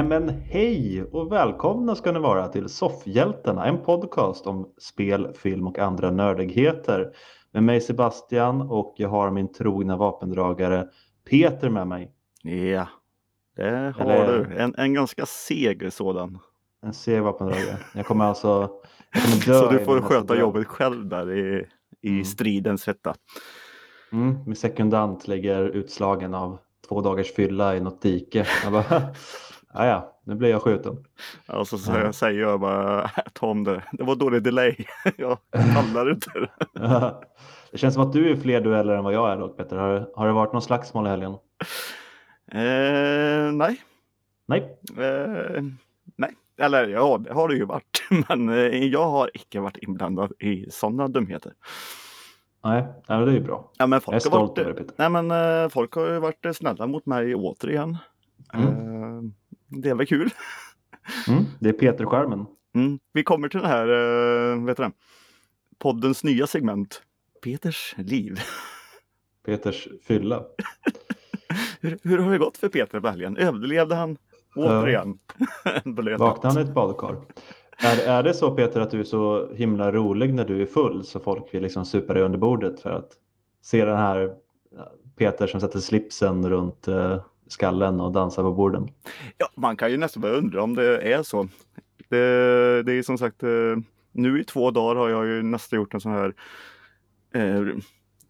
[0.00, 5.78] Nämen hej och välkomna ska ni vara till Soffhjältarna, en podcast om spel, film och
[5.78, 7.12] andra nördigheter.
[7.52, 10.88] Med mig Sebastian och jag har min trogna vapendragare
[11.30, 12.12] Peter med mig.
[12.42, 12.86] Ja,
[13.56, 14.56] det har Eller- du.
[14.56, 16.38] En, en ganska seg sådan.
[16.82, 17.78] En seg vapendragare.
[17.94, 18.70] Jag kommer alltså
[19.12, 21.66] jag kommer dö Så du får sköta jobbet själv där i,
[22.00, 22.24] i Mm.
[22.24, 23.14] stridens hetta.
[24.12, 28.46] Mm, min sekundant ligger utslagen av två dagars fylla i något dike.
[29.74, 31.04] "Ja, ja, nu blir jag skjuten.
[31.48, 31.78] Och så Ja.
[31.78, 34.76] säger- säger jag bara, "Äh, Tom det, det var dålig delay.
[35.16, 36.30] jag pallar inte.
[36.74, 39.76] det." Känns som att du är fler dueller än vad jag är dock Peter.
[39.76, 41.32] Har, har det varit någon slagsmål i helgen?
[42.52, 43.80] Eh, nej,
[44.46, 44.78] Nej.
[44.98, 45.62] eh,
[46.16, 46.30] nej.
[46.58, 48.02] Eller ja, det har det ju varit.
[48.28, 51.52] Men eh, jag har icke varit inblandad i sådana dumheter.
[52.64, 53.70] Nej, det är ju bra.
[53.78, 54.94] Ja, men Jag är folk, har stolt varit, över det Peter.
[54.96, 55.30] nej, men,
[55.62, 57.96] eh, folk har ju varit eh, snälla mot mig återigen.
[58.54, 59.34] Mm.
[59.70, 60.30] Det är väl kul.
[61.28, 62.46] Mm, det är Peter-skärmen.
[62.74, 62.98] Mm.
[63.12, 64.90] Vi kommer till den här, uh, vet du
[65.78, 67.02] poddens nya segment.
[67.42, 68.40] Peters liv.
[69.46, 70.44] Peters fylla.
[71.80, 73.36] Hur, hur har det gått för Peter på helgen?
[73.36, 74.16] Överlevde han
[74.56, 75.18] återigen?
[75.84, 76.18] natt?
[76.20, 77.16] Vaknar han i ett badkar?
[77.78, 81.04] Är, är det så Peter att du är så himla rolig när du är full
[81.04, 83.12] så folk vill liksom supa dig under bordet för att
[83.62, 84.34] se den här
[85.16, 88.88] Peter som sätter slipsen runt eh, skallen och dansar på borden?
[89.38, 91.48] Ja, man kan ju nästan börja undra om det är så.
[92.08, 93.76] Det, det är som sagt, eh,
[94.12, 96.34] nu i två dagar har jag ju nästan gjort en sån här,
[97.34, 97.62] eh,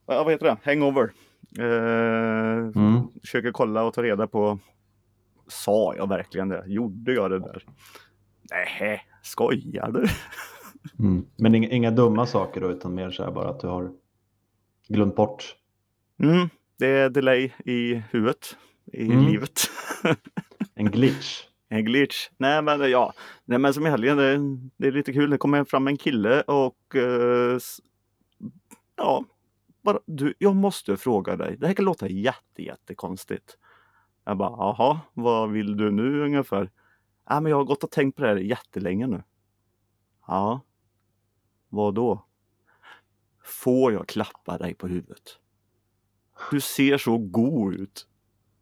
[0.07, 1.11] vad heter det, hangover.
[1.59, 3.01] Eh, Mm.
[3.21, 4.59] Försöker kolla och ta reda på,
[5.49, 6.65] sa jag verkligen det?
[6.67, 7.65] Gjorde jag det där?
[8.51, 10.07] Nej, skojar du?
[10.99, 11.27] Mm.
[11.37, 13.93] Men inga, inga dumma saker då utan mer så här bara att du har
[14.89, 15.57] glömt bort.
[16.23, 18.57] Mm, det är delay i huvudet,
[18.93, 19.25] i Mm.
[19.27, 19.61] livet.
[20.75, 21.43] En glitch.
[21.69, 22.29] en glitch.
[22.37, 23.13] Nej men ja,
[23.45, 24.39] Nej, men som i helgen, det,
[24.77, 25.31] det är lite kul.
[25.31, 27.59] Det kommer fram en kille och eh,
[28.97, 29.25] ja,
[29.83, 31.57] bara, du, jag måste fråga dig.
[31.57, 33.57] Det här kan låta jätte, jättekonstigt.
[34.25, 36.71] Jag bara, jaha, vad vill du nu ungefär?
[37.29, 39.23] Ja, men jag har gått och tänkt på det här jättelänge nu.
[40.27, 40.61] Ja,
[41.69, 42.27] vad då?
[43.45, 45.39] Får jag klappa dig på huvudet?
[46.51, 48.07] Du ser så god ut.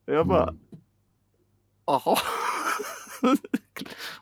[0.08, 0.58] Jag bara, Mm.
[1.86, 2.16] Jaha.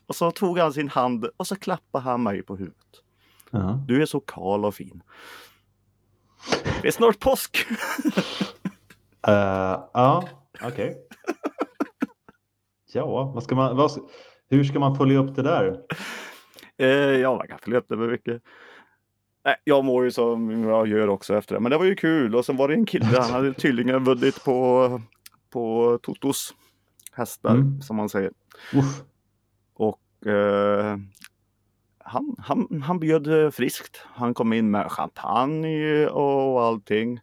[0.06, 3.02] och så tog han sin hand och så klappade han mig på huvudet.
[3.50, 3.80] Ja.
[3.88, 5.02] Du är så kal och fin.
[6.82, 7.66] Det är snart påsk.
[9.28, 9.32] Eh,
[9.92, 10.28] ja,
[10.62, 10.96] okej.
[12.92, 13.90] Ja, vad ska man, vad,
[14.50, 15.80] hur ska man följa upp det där?
[16.78, 16.88] eh,
[17.20, 18.42] ja, man kan följa upp det med mycket.
[19.44, 21.60] Nej, jag mår ju som jag gör också efter det.
[21.60, 22.34] Men det var ju kul.
[22.34, 25.00] Och sen var det en kille, han hade tydligen vunnit på,
[25.50, 26.54] på Totos
[27.12, 27.82] hästar, Mm.
[27.82, 28.30] som man säger.
[28.74, 29.02] Uff.
[29.74, 30.96] Och eh,
[31.98, 34.02] han, han, han bjöd eh, friskt.
[34.06, 37.20] Han kom in med champagne och allting.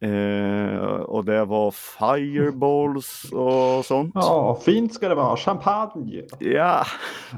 [0.00, 4.12] Eh, och det var fireballs och sånt.
[4.14, 5.36] Ja, fint ska det vara.
[5.36, 6.22] Champagne.
[6.38, 6.84] Ja,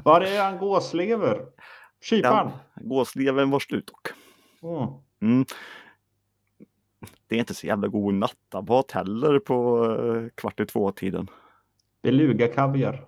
[0.03, 1.41] Var är han gåslever?
[2.03, 2.49] Kyparen.
[2.75, 4.07] ja gåsleven var slut dock.
[5.21, 5.45] Mm.
[7.31, 11.27] Det är inte så jävla god nattamat heller på eh, kvart i två-tiden.
[12.03, 13.05] Beluga kaviar.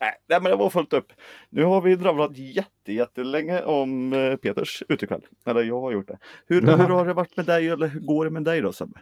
[0.00, 1.12] Nej, men det var fullt upp.
[1.48, 5.26] Nu har vi dravlat jätte, jättelänge om eh, Peters utekväll.
[5.46, 6.18] Eller jag har gjort det.
[6.46, 9.00] Hur, hur har det varit med dig eller hur går det med dig då Sebbe?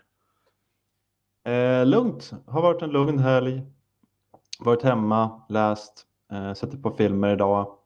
[1.47, 2.33] Eh, lugnt.
[2.47, 3.63] Har varit en lugn helg.
[4.59, 7.79] Varit hemma, läst, eh, sett på filmer idag.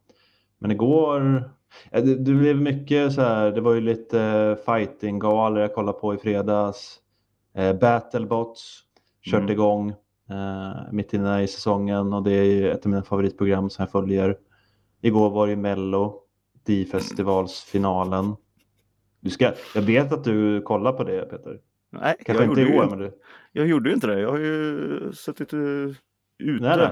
[0.59, 1.51] Men igår,
[1.91, 6.15] det, det blev mycket så här, det var ju lite eh, fighting-galor jag kollade på
[6.15, 6.99] i fredags.
[7.55, 8.81] Eh, Battlebots,
[9.25, 9.53] kört Mm.
[9.53, 9.91] igång
[10.31, 13.91] eh, mitt inne i säsongen och det är ju ett av mina favoritprogram som jag
[13.93, 14.37] följer.
[15.01, 16.21] Igår var det ju Mello,
[16.67, 18.37] D-festivalsfinalen.
[19.21, 21.61] Du ska, jag vet att du kollar på det Peter.
[21.91, 23.13] Nej, Kanske jag inte gjorde, igår ju, men du...
[23.53, 24.21] jag gjorde ju inte det.
[24.21, 25.95] Jag har ju suttit ute
[26.39, 26.91] Nej, nej.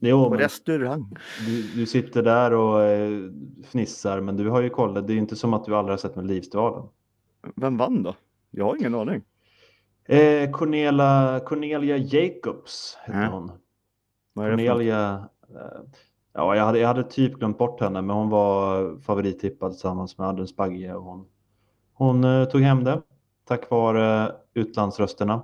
[0.00, 1.16] Jo, på restaurang.
[1.46, 3.30] du, du sitter där och eh,
[3.64, 5.06] fnissar men du har ju kollat.
[5.06, 6.88] Det är inte som att du aldrig har sett med Livsdualen.
[7.56, 8.14] Vem vann då?
[8.50, 9.22] Jag har ingen aning.
[10.04, 13.28] Eh, Cornelia, Cornelia Jacobs heter Ja.
[13.28, 13.52] hon.
[14.34, 15.80] Cornelia, eh,
[16.32, 20.28] ja, jag hade, jag hade typ glömt bort henne men hon var favorittippad tillsammans med
[20.28, 21.26] Adrian Spagge och hon,
[21.92, 23.02] hon eh, tog hem det
[23.44, 25.42] tack vare utlandsrösterna.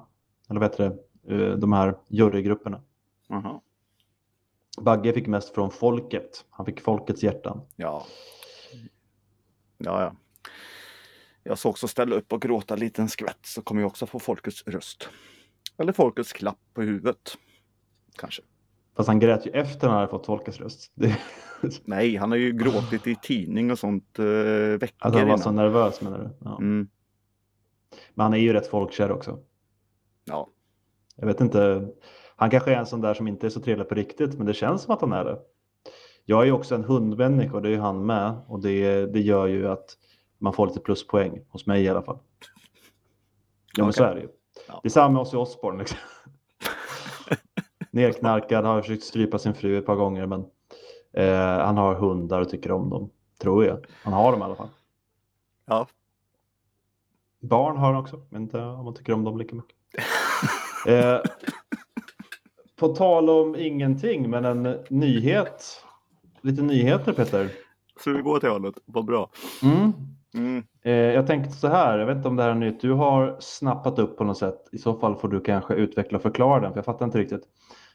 [0.51, 1.35] Eller vad heter det?
[1.35, 2.81] Eh, de här jurygrupperna.
[3.29, 3.61] Jaha.
[4.81, 6.45] Bagge fick mest från folket.
[6.51, 7.61] Han fick folkets hjärtan.
[7.77, 8.07] Ja.
[9.79, 10.15] Ja, ja.
[11.43, 14.19] Jag ska också ställa upp och gråta en liten skvätt så kommer jag också få
[14.19, 15.09] folkets röst.
[15.79, 17.39] Eller folkets klapp på huvudet.
[18.19, 18.43] kanske.
[18.97, 20.93] Fast han grät ju efter han hade fått Folkes röst.
[20.95, 21.19] Det,
[21.85, 25.43] Nej, han har ju gråtit i tidning och sånt eh, veckor att han var så
[25.51, 25.65] innan.
[25.65, 26.31] nervös menar du?
[26.45, 26.57] Ja.
[26.59, 26.89] Mm,
[28.15, 29.39] Men han är ju rätt folkkär också.
[30.25, 30.49] ja.
[31.17, 31.89] Jag vet inte.
[32.43, 34.55] Han kanske är en sån där som inte är så trevlig på riktigt, men det
[34.55, 35.39] känns som att han är det.
[36.25, 38.35] Jag är ju också en hundmänniska och det är ju han med.
[38.47, 39.97] Och det, det gör ju att
[40.39, 42.19] man får lite pluspoäng, hos mig i alla fall.
[43.77, 44.11] Ja, men så Okej.
[44.11, 44.29] är det ju.
[44.69, 44.81] Ja.
[44.83, 45.79] Det är samma Ozzy Osbourne.
[45.79, 45.99] Liksom.
[47.91, 50.45] Nerknarkad, har försökt strypa sin fru ett par gånger, men
[51.13, 53.11] eh, han har hundar och tycker om dem,
[53.41, 53.87] tror jag.
[54.03, 54.69] Han har dem i alla fall.
[55.67, 55.87] ja.
[57.41, 59.77] Barn har han också, men inte om man tycker om dem lika mycket.
[60.87, 61.21] Eh,
[62.83, 65.85] på tal om ingenting, men en nyhet.
[66.41, 67.49] Lite nyheter Peter.
[68.05, 68.75] Så vi går till hållet.
[68.85, 69.31] Vad bra.
[69.63, 69.93] Mm.
[70.35, 70.65] Mm.
[70.83, 72.81] Eh, jag tänkte så här, jag vet inte om det här är nytt.
[72.81, 74.69] Du har snappat upp på något sätt.
[74.73, 77.43] I så fall får du kanske utveckla och förklara den, för jag fattar inte riktigt.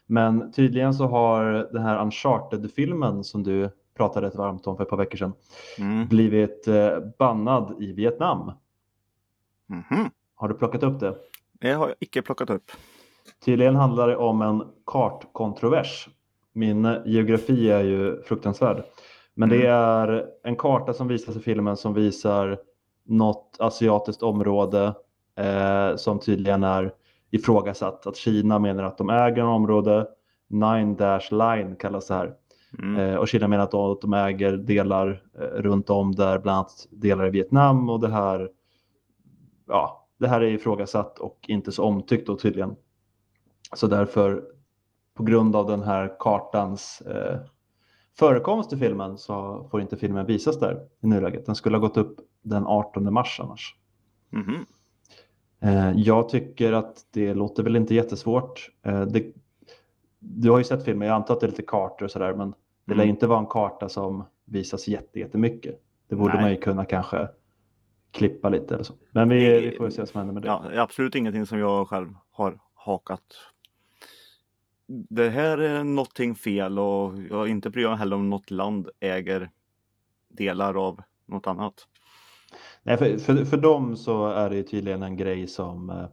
[0.06, 4.90] Men tydligen så har den här Uncharted-filmen som du pratade rätt varmt om för ett
[4.90, 5.32] par veckor sedan
[5.78, 6.08] Mm.
[6.08, 8.52] blivit eh, bannad i Vietnam.
[9.66, 10.10] Mhm.
[10.34, 11.14] Har du plockat upp det?
[11.52, 12.70] Det har jag icke plockat upp.
[13.44, 16.08] Tydligen handlar det om en kartkontrovers.
[16.52, 18.84] Min geografi är ju fruktansvärd.
[19.34, 22.58] Men det är en karta som visas i filmen som visar
[23.04, 24.94] något asiatiskt område
[25.36, 26.92] eh, som tydligen är
[27.30, 28.06] ifrågasatt.
[28.06, 30.06] Att Kina menar att de äger en område.
[30.48, 32.34] Nine Dash Line kallas det här.
[32.78, 32.96] Mm.
[32.96, 36.56] Eh, och Kina menar att de, att de äger delar eh, runt om där, bland
[36.56, 38.50] annat delar i Vietnam och det här,
[39.66, 42.76] ja, det här är ifrågasatt och inte så omtyckt då tydligen.
[43.74, 44.44] Så därför,
[45.14, 47.38] på grund av den här kartans eh,
[48.18, 51.46] förekomst i filmen så får inte filmen visas där i nuläget.
[51.46, 53.76] Den skulle ha gått upp den 18 mars annars.
[54.30, 54.66] Mhm.
[55.60, 58.70] Eh, jag tycker att det låter väl inte jättesvårt.
[58.82, 59.32] Eh, det,
[60.18, 62.54] du har ju sett filmen, jag antar att det är lite kartor och sådär, men
[62.84, 63.14] det lär Mm.
[63.14, 65.80] inte vara en karta som visas jätte, jättemycket.
[66.08, 66.42] Det borde Nej.
[66.42, 67.28] man ju kunna kanske
[68.10, 68.94] klippa lite eller så.
[69.10, 70.48] Men vi, Det- vi får ju se vad som händer med det.
[70.48, 73.22] Ja, det är absolut ingenting som jag själv har hakat.
[74.88, 79.50] Det här är någonting fel och jag inte bryr mig heller om något land äger
[80.28, 81.74] delar av något annat.
[82.82, 86.06] Nej, för, för, för dem så är det ju tydligen en grej som eh,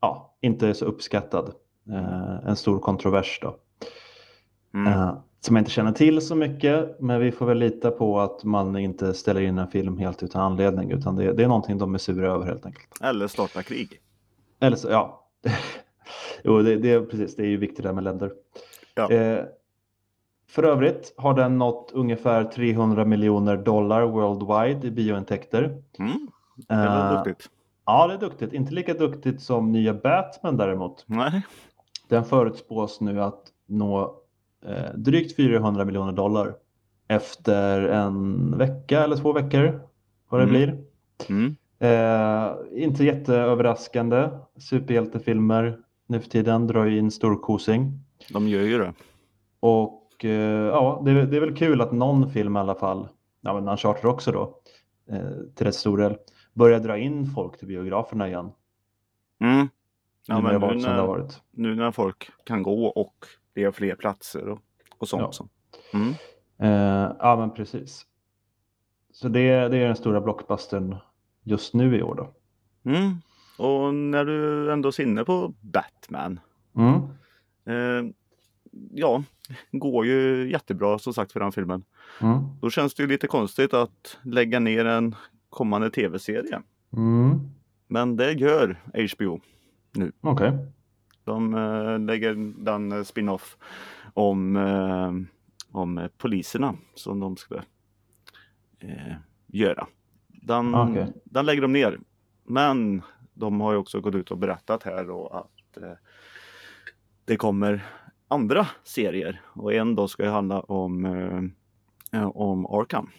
[0.00, 1.54] ja, inte är så uppskattad.
[1.88, 3.56] Eh, en stor kontrovers då.
[4.74, 4.92] Mm.
[4.92, 8.44] Eh, som jag inte känner till så mycket, men vi får väl lita på att
[8.44, 11.94] man inte ställer in en film helt utan anledning, utan det, det är någonting de
[11.94, 12.88] är sura över helt enkelt.
[13.02, 14.00] Eller starta krig.
[14.60, 15.24] Eller så, ja.
[16.44, 18.32] Jo, det, det, är precis, det är ju viktigt där med länder.
[18.94, 19.10] Ja.
[19.10, 19.44] Eh,
[20.48, 25.82] för övrigt har den nått ungefär 300 miljoner dollar worldwide i biointäkter.
[25.98, 26.28] Mm.
[26.68, 27.50] Det var Eh, duktigt.
[27.86, 28.52] Ja, det är duktigt.
[28.52, 31.04] Inte lika duktigt som nya Batman däremot.
[31.06, 31.42] Nej.
[32.08, 34.14] Den förutspås nu att nå
[34.66, 36.54] eh, drygt 400 miljoner dollar
[37.08, 39.80] efter en vecka eller två veckor.
[40.28, 40.54] Vad det Mm.
[40.54, 40.78] blir.
[41.28, 41.56] Mm.
[41.80, 42.54] Eh,
[42.84, 44.28] inte jätteöverraskande.
[44.58, 47.92] Superhjältefilmer nu för tiden drar ju in storkosing.
[48.32, 48.92] De gör ju det.
[49.60, 53.08] Och eh, ja, det, är- det är väl kul att någon film i alla fall,
[53.40, 54.60] ja men Uncharted också då,
[55.10, 56.16] eh, till rätt stor del,
[56.54, 58.50] börjar dra in folk till biograferna igen.
[59.40, 59.68] Mm.
[60.26, 61.42] Ja, men nu när, varit.
[61.50, 63.14] nu när folk kan gå och
[63.54, 64.58] det är fler platser och,
[64.98, 65.22] och sånt.
[65.22, 65.32] Ja.
[65.32, 65.48] Så.
[65.92, 66.12] Mm.
[66.58, 68.06] Eh, ja men precis.
[69.12, 70.96] Så det, det är den stora blockbustern
[71.42, 72.30] just nu i år då.
[72.90, 73.14] Mm.
[73.58, 76.40] Och när du ändå är inne på Batman.
[76.76, 76.94] Mm.
[77.64, 78.12] Eh,
[78.90, 79.22] ja,
[79.72, 81.84] går ju jättebra som sagt för den filmen.
[82.20, 82.38] Mm.
[82.60, 85.14] Då känns det ju lite konstigt att lägga ner en
[85.50, 86.62] kommande tv-serie.
[86.92, 87.40] Mm.
[87.86, 88.76] Men det gör
[89.14, 89.40] HBO.
[90.20, 90.52] Okej.
[91.24, 92.34] De eh, lägger
[92.64, 93.56] den spin-off
[94.14, 95.12] om, eh,
[95.72, 97.62] om poliserna som de skulle
[98.78, 99.86] eh, göra.
[100.26, 101.12] Den, Okej.
[101.24, 101.98] den lägger de ner.
[102.44, 103.02] Men
[103.38, 105.92] de har ju också gått ut och berättat här då att eh,
[107.24, 107.86] det kommer
[108.28, 113.10] andra serier och en då ska ju handla om, eh, eh, om Arkham.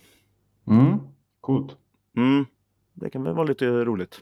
[0.67, 0.97] Mm.
[1.41, 1.77] Coolt.
[2.15, 2.45] Mm,
[2.93, 4.21] det kan väl vara lite roligt.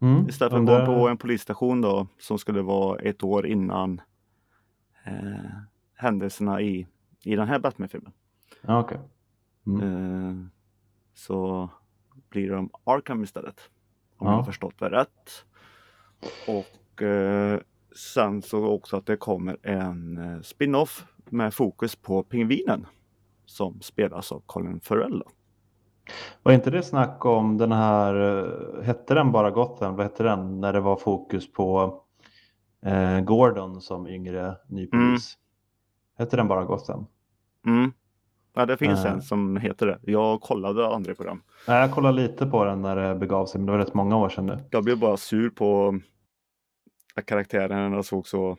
[0.00, 0.28] Mm.
[0.28, 4.00] Istället för att det- vara på en polisstation då som skulle vara ett år innan
[5.04, 5.50] eh,
[5.94, 6.86] händelserna i,
[7.24, 8.12] i den här Batman-filmen.
[8.68, 8.98] Okej.
[9.66, 9.80] Mm.
[9.82, 10.46] Eh,
[11.14, 11.68] så
[12.28, 13.70] blir de Arkham istället.
[14.22, 14.32] Om Ja.
[14.32, 15.44] jag har förstått det rätt.
[16.48, 17.60] Och eh,
[17.96, 22.86] sen så också att det kommer en eh, spin-off med fokus på pingvinen.
[23.46, 25.18] Som spelas av Colin Farrell.
[25.18, 25.30] Då.
[26.42, 30.60] Var inte det snack om den här, eh, hette den bara Gotham, vad hette den,
[30.60, 32.00] när det var fokus på
[32.86, 35.08] eh, Gordon som yngre ny Mm.
[35.08, 35.38] polis.
[36.18, 37.06] Hette den bara Gotham?
[37.66, 37.92] Mm.
[38.54, 39.12] Ja, det finns Eh.
[39.12, 39.98] en som heter det.
[40.02, 41.42] Jag kollade aldrig på den.
[41.68, 44.16] Nej, jag kollade lite på den när det begav sig, men det var rätt många
[44.16, 44.58] år sedan nu.
[44.70, 45.98] Jag blev bara sur på
[47.14, 48.56] att karaktärerna såg så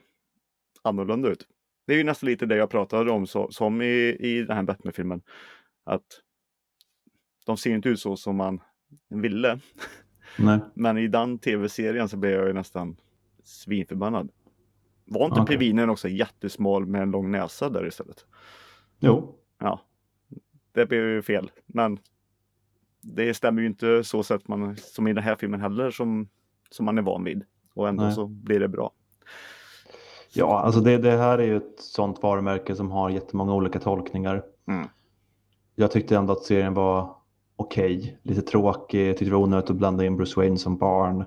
[0.82, 1.48] annorlunda ut.
[1.88, 4.64] Det är ju nästan lite det jag pratade om så, som i, i den här
[4.64, 5.22] Batman-filmen.
[5.86, 6.06] Att
[7.46, 8.60] de ser inte ut så som man
[9.10, 9.60] ville.
[10.40, 10.60] Nej.
[10.74, 12.98] Men i den tv-serien så blev jag ju nästan
[13.44, 14.30] svinförbannad.
[15.06, 15.58] Var inte Okej.
[15.58, 18.26] pingvinen också jättesmal med en lång näsa där istället?
[19.00, 19.80] Jo, Ja,
[20.72, 21.52] det blev ju fel.
[21.66, 22.00] Men
[23.02, 26.28] det stämmer ju inte så sätt man, som i den här filmen heller som,
[26.70, 27.44] som man är van vid.
[27.74, 28.14] Och ändå Nej.
[28.14, 28.92] så blir det bra.
[30.34, 34.44] ja, alltså det, det här är ju ett sånt varumärke som har jättemånga olika tolkningar.
[34.68, 34.88] Mm.
[35.76, 37.16] Jag tyckte ändå att serien var
[37.56, 39.10] okej, lite tråkig.
[39.10, 41.26] Jag tyckte det var onödigt att blanda in Bruce Wayne som barn.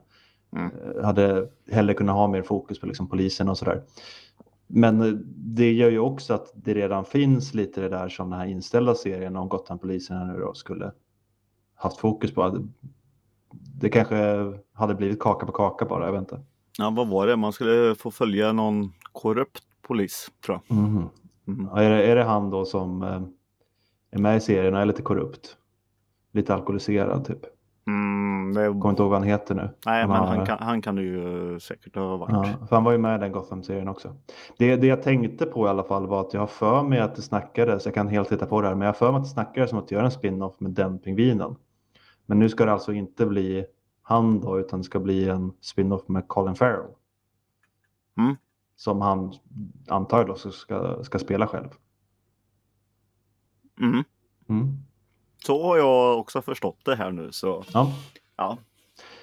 [0.57, 0.71] Mm.
[0.97, 3.83] Eh, Hade hellre kunnat ha mer fokus på liksom polisen och sådär.
[4.66, 8.38] Men eh, det gör ju också att det redan finns lite det där som den
[8.38, 10.92] här inställda serien om Gotham-polisen nu då skulle
[11.75, 12.68] haft fokus på.
[13.80, 14.16] Det kanske
[14.73, 16.40] hade blivit kaka på kaka bara, jag vet inte.
[16.78, 17.37] Ja, vad var det?
[17.37, 20.76] Man skulle få följa någon korrupt polis, tror jag.
[20.76, 21.08] Mhm.
[21.49, 21.68] Mm.
[21.73, 23.23] Ja, är, det, är det han då som eh,
[24.11, 25.56] är med i serien och är lite korrupt?
[26.32, 27.40] Lite alkoholiserad typ.
[27.87, 28.66] Mm, det...
[28.66, 29.71] Kommer inte ihåg vad han heter nu.
[29.87, 32.33] Nej, men har- han kan, han kan det ju säkert ha varit.
[32.33, 34.16] Ja, för han var ju med i den Gotham-serien också.
[34.59, 37.14] Det, det jag tänkte på i alla fall var att jag har för mig att
[37.16, 39.25] det snackades, jag kan helt titta på det här, men jag har för mig att
[39.25, 41.57] det snackades om att göra en spin-off med den pingvinen.
[42.26, 43.66] Men nu ska det alltså inte bli
[44.02, 46.90] han då, utan det ska bli en spin-off med Colin Farrell.
[48.19, 48.37] Mm.
[48.76, 49.33] Som han
[49.88, 51.69] antar då ska, ska spela själv.
[53.81, 54.05] Mm.
[54.49, 54.76] Mm.
[55.45, 57.33] Så har jag också förstått det här nu.
[57.33, 57.93] Så Ja.
[58.37, 58.59] ja,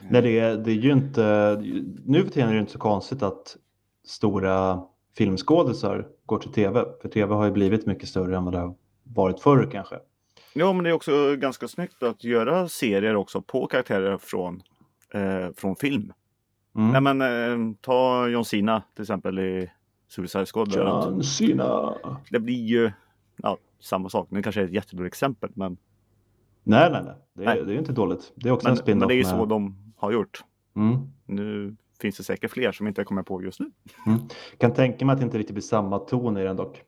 [0.10, 1.58] Nej, det, är- det är ju inte,
[2.05, 3.58] nu för tiden är det inte så konstigt att
[4.05, 4.82] stora
[5.17, 6.86] filmskådisar går till tv.
[7.01, 9.96] För tv har ju blivit mycket större än vad det har varit förr kanske.
[10.53, 14.63] Ja, men det är också ganska snyggt att göra serier också på karaktärer från,
[15.13, 16.13] eh, från film.
[16.75, 16.91] Mm.
[17.03, 19.72] Nej, men eh, ta John Cena till exempel i
[20.08, 20.75] Suicide Squad.
[20.75, 21.96] John Cena.
[22.29, 22.91] Det blir ju
[23.38, 24.27] ja, samma sak.
[24.32, 25.77] Nu kanske är ett jättedåligt exempel, men,
[26.63, 27.13] Nej, nej, nej.
[27.34, 27.63] Det är, Nej.
[27.65, 28.32] det är inte dåligt.
[28.36, 29.00] Det är också en men, spin-off.
[29.00, 29.29] men det är ju med...
[29.32, 30.43] så de har gjort.
[30.75, 30.98] mm.
[31.25, 33.72] Nu finns det säkert fler som inte jag kommer på just nu.
[34.58, 36.82] Kan tänka mig att det inte riktigt blir samma ton i den dock.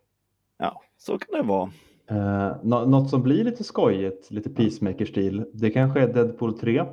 [0.57, 1.69] Ja, så kan det vara.
[2.09, 6.83] Eh, nå- något som blir lite skojigt, lite Peacemaker-stil, det kanske är Deadpool 3.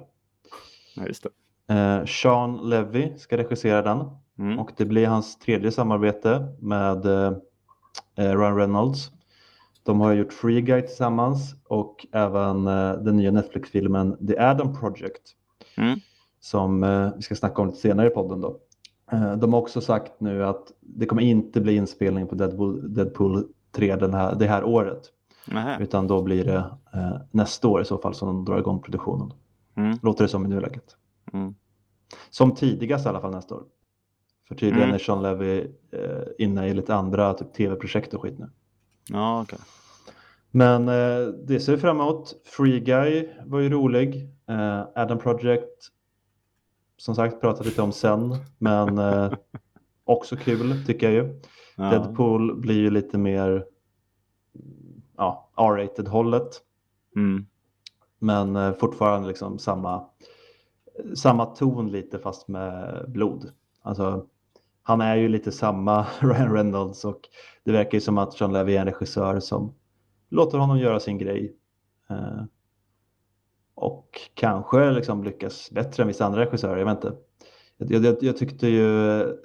[0.97, 1.27] Ja, just
[1.67, 1.75] det.
[1.75, 4.05] Eh, Sean Levy ska regissera den.
[4.39, 4.59] Mm.
[4.59, 7.33] Och det blir hans tredje samarbete med eh,
[8.17, 9.11] Ryan Reynolds.
[9.83, 15.23] De har gjort Free Guy tillsammans och även eh, den nya Netflix-filmen The Adam Project.
[15.77, 15.99] Mm.
[16.41, 18.41] Som eh, vi ska snacka om lite senare i podden.
[18.41, 18.59] Då.
[19.13, 23.45] Eh, de har också sagt nu att det kommer inte bli inspelning på Deadpool, Deadpool
[23.73, 25.03] 3 den här, det här året.
[25.47, 25.79] Nähä.
[25.83, 29.33] Utan då blir det eh, nästa år i så fall som de drar igång produktionen.
[29.77, 29.99] Mm.
[30.03, 30.97] Låter det som i nuläget.
[31.33, 31.55] Mm.
[32.31, 33.63] Som tidigast i alla fall nästa år.
[34.49, 34.95] För tydligen Mm.
[34.95, 35.59] är Sean Levy
[35.91, 38.51] eh, inne i lite andra typ tv-projekt och skit nu.
[39.09, 39.59] Ja, okej.
[40.51, 42.35] Men eh, det ser fram emot.
[42.45, 44.29] Free Guy var ju rolig.
[44.49, 45.89] Eh, Adam Project,
[46.97, 48.37] som sagt, pratade lite om sen.
[48.59, 49.33] Men eh,
[50.05, 51.41] också kul tycker jag ju.
[51.77, 51.91] Ja.
[51.91, 53.65] Deadpool blir ju lite mer
[55.17, 56.61] ja, R-rated hållet.
[57.17, 57.47] Mm.
[58.19, 60.05] Men eh, fortfarande liksom samma,
[61.15, 63.53] samma ton lite fast med blod.
[63.83, 64.27] Alltså,
[64.83, 67.21] han är ju lite samma Ryan Reynolds och
[67.65, 69.75] det verkar ju som att John Levy är en regissör som
[70.29, 71.57] låter honom göra sin grej.
[72.11, 72.45] Eh,
[73.75, 77.17] och kanske liksom lyckas bättre än vissa andra regissörer, jag vet inte.
[77.77, 78.87] Jag, jag, jag tyckte ju,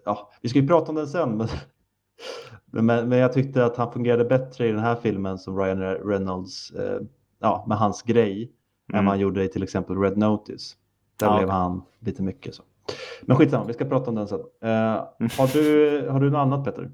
[0.05, 1.37] ja, vi ska ju prata om den sen,
[2.65, 5.79] men, men, men jag tyckte att han fungerade bättre i den här filmen som Ryan
[5.81, 6.99] Reynolds, eh,
[7.39, 9.05] ja, med hans grej än Mm.
[9.05, 10.77] vad han gjorde i till exempel Red Notice.
[11.19, 12.63] Där Ja, blev han lite mycket så.
[13.21, 14.39] Men skitsamma, vi ska prata om den sen.
[14.39, 14.69] Eh,
[15.37, 16.89] har, du, har du något annat Peter?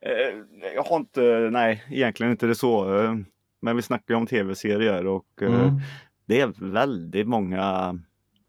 [0.00, 2.98] Eh, Jag har inte, nej, egentligen inte det så.
[2.98, 3.14] eh,
[3.62, 5.80] Men vi snackar ju om tv-serier och eh, Mm.
[6.26, 7.94] det är väldigt många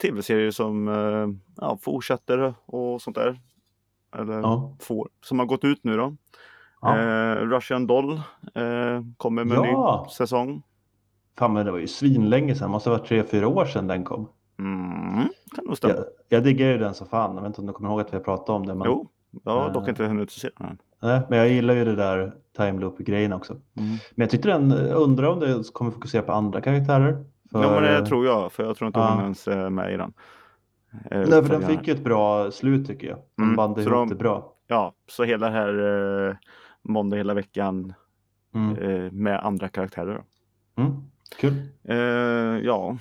[0.02, 3.40] tv-serier som eh, ja, fortsätter och sånt där.
[4.18, 4.76] Eller Ja.
[4.80, 6.16] får, som har gått ut nu då.
[6.82, 6.98] Ja.
[7.00, 8.14] Eh, Russian Doll
[8.56, 10.06] eh, kommer med Ja.
[10.08, 10.64] ny säsong.
[11.38, 14.04] Fan, men det var ju svinlänge sedan, måste ha varit tre, fyra år sedan den
[14.04, 14.28] kom.
[14.62, 15.94] Mm, kan nog stämma.
[15.94, 18.14] Jag, jag diggar ju den så fan, jag vet inte om du kommer ihåg att
[18.14, 18.76] vi har pratat om det.
[18.76, 19.08] Men, Jo,
[19.44, 19.90] jag har dock Eh.
[19.90, 23.54] inte hunnit se den nej, men jag gillar ju det där time loop-grejen också.
[23.54, 23.64] Mm.
[23.76, 27.26] Men jag tyckte den, undrar om det kommer fokusera på andra karaktärer.
[27.52, 29.10] För, Ja men det tror jag, för jag tror inte Ja.
[29.14, 30.14] hon ens är med i den.
[31.12, 33.18] Eh, Nej, för den fick ju ett bra slut tycker jag.
[33.36, 34.54] De Mm, band så ihop de- det bra.
[34.68, 36.36] Ja, så hela det här eh,
[36.82, 37.94] måndag hela veckan
[38.56, 38.78] Mm.
[38.78, 40.24] eh, med andra karaktärer.
[40.76, 40.92] Mm.
[41.40, 41.54] Kul.
[41.84, 41.96] Eh,
[42.66, 42.98] ja,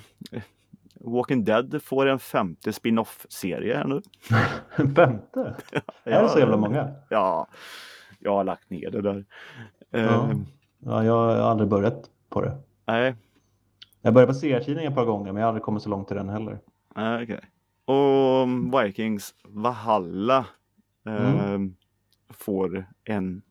[1.03, 4.01] Walking Dead får en femte spin-off-serie här nu.
[4.75, 5.55] En femte?
[6.03, 6.91] Är det så jävla många?
[7.09, 7.47] Ja,
[8.19, 9.25] jag har lagt ner det där.
[9.91, 10.29] Eh, Ja.
[10.79, 12.57] Ja, jag har aldrig börjat på det.
[12.85, 13.15] Nej,
[14.01, 16.13] Jag började på serietidningen ett par gånger men jag har aldrig kommit så långt i
[16.13, 16.59] den heller.
[17.23, 17.39] okej.
[17.85, 18.47] Och
[18.85, 20.45] Vikings Valhalla
[21.05, 21.75] eh, Mm.
[22.29, 23.41] får en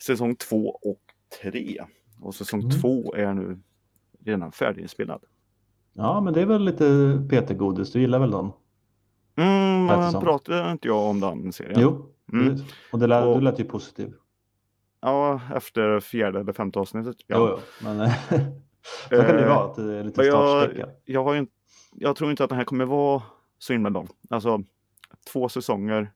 [0.00, 1.00] säsong två och
[1.42, 1.84] tre.
[2.20, 2.70] Och säsong Mm.
[2.80, 3.58] två är nu
[4.24, 5.20] redan färdiginspelad.
[5.94, 7.92] Ja, men det är väl lite Peter-godis.
[7.92, 8.52] Du gillar väl dem?
[9.36, 11.80] Mm, men pratade inte jag om den serien?
[11.80, 12.56] Jo, Mm.
[12.92, 14.14] och det lät, Och- du lät ju positiv.
[15.00, 17.16] Ja, efter fjärde eller femte avsnittet.
[17.26, 17.36] Ja.
[17.38, 17.84] Jo, jo.
[17.86, 18.12] Men eh,
[19.08, 20.88] så kan det Eh, vara, att det är lite jag, startsträcka.
[21.04, 21.52] jag, har ju, inte-
[21.92, 23.22] jag tror inte att den här kommer vara
[23.58, 24.08] så himla lång.
[24.30, 24.62] Alltså
[25.32, 26.12] två säsonger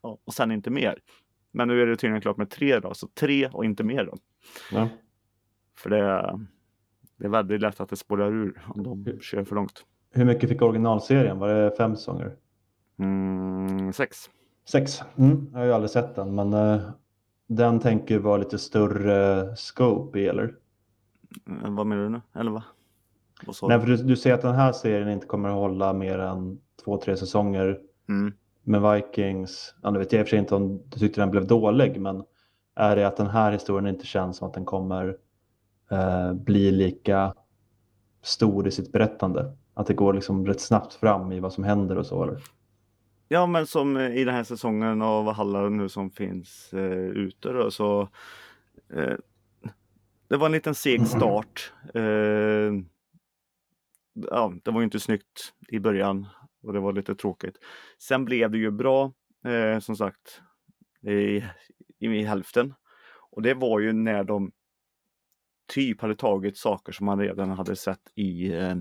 [0.00, 0.98] och sen inte mer.
[1.52, 4.16] Men nu är det tydligen klart med tre då, så tre och inte mer då.
[4.72, 4.88] Ja.
[5.76, 6.38] För det,
[7.22, 9.84] det är väldigt lätt att det spårar ur om de kör för långt.
[10.10, 11.38] Hur mycket fick originalserien?
[11.38, 12.36] Var det fem säsonger?
[12.98, 14.16] Mm, sex.
[14.68, 15.02] Sex.
[15.16, 15.48] Mm.
[15.52, 16.80] Jag har ju aldrig sett den, men eh,
[17.46, 20.54] den tänker vara lite större scope i, eller?
[21.64, 22.20] Eh, Vad menar du nu?
[22.34, 22.62] Eller
[23.52, 26.18] sa Nej, för du, du säger att den här serien inte kommer att hålla mer
[26.18, 27.80] än två, tre säsonger.
[28.08, 28.32] Mm.
[28.62, 31.30] med Vikings, ja, nu vet jag i och för sig inte om du tyckte den
[31.30, 32.24] blev dålig, men
[32.74, 35.16] är det att den här historien inte känns som att den kommer
[35.92, 37.34] eh, bli lika
[38.22, 39.56] stor i sitt berättande?
[39.74, 42.42] Att det går liksom rätt snabbt fram i vad som händer och så eller?
[43.28, 47.48] Ja, men som eh, i den här säsongen av Valhalla nu som finns eh, ute
[47.48, 48.08] då, så
[48.94, 49.16] eh,
[50.28, 51.72] det var en liten seg start.
[51.94, 52.72] Eh,
[54.14, 56.26] ja, det var ju inte snyggt i början
[56.62, 57.56] och det var lite tråkigt.
[57.98, 59.12] Sen blev det ju bra,
[59.44, 60.42] eh, som sagt,
[61.02, 61.44] i,
[61.98, 62.74] i hälften.
[63.30, 64.52] Och det var ju när de
[65.72, 68.74] typ hade tagit saker som man redan hade sett i, eh,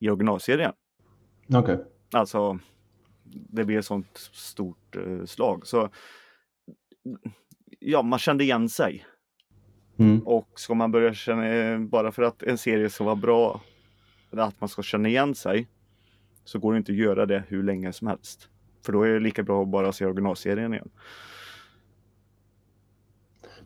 [0.00, 0.72] i originalserien.
[1.54, 1.78] Okej.
[2.12, 2.58] Alltså,
[3.24, 5.66] det blev ett sånt stort eh, slag.
[5.66, 5.88] Så
[7.78, 9.06] ja, man kände igen sig.
[9.98, 10.20] Mm.
[10.26, 13.60] Och ska man börja känna, eh, bara för att en serie ska vara bra,
[14.30, 15.68] att man ska känna igen sig,
[16.44, 18.48] så går det inte att göra det hur länge som helst.
[18.86, 20.90] För då är det lika bra att bara se originalserien igen.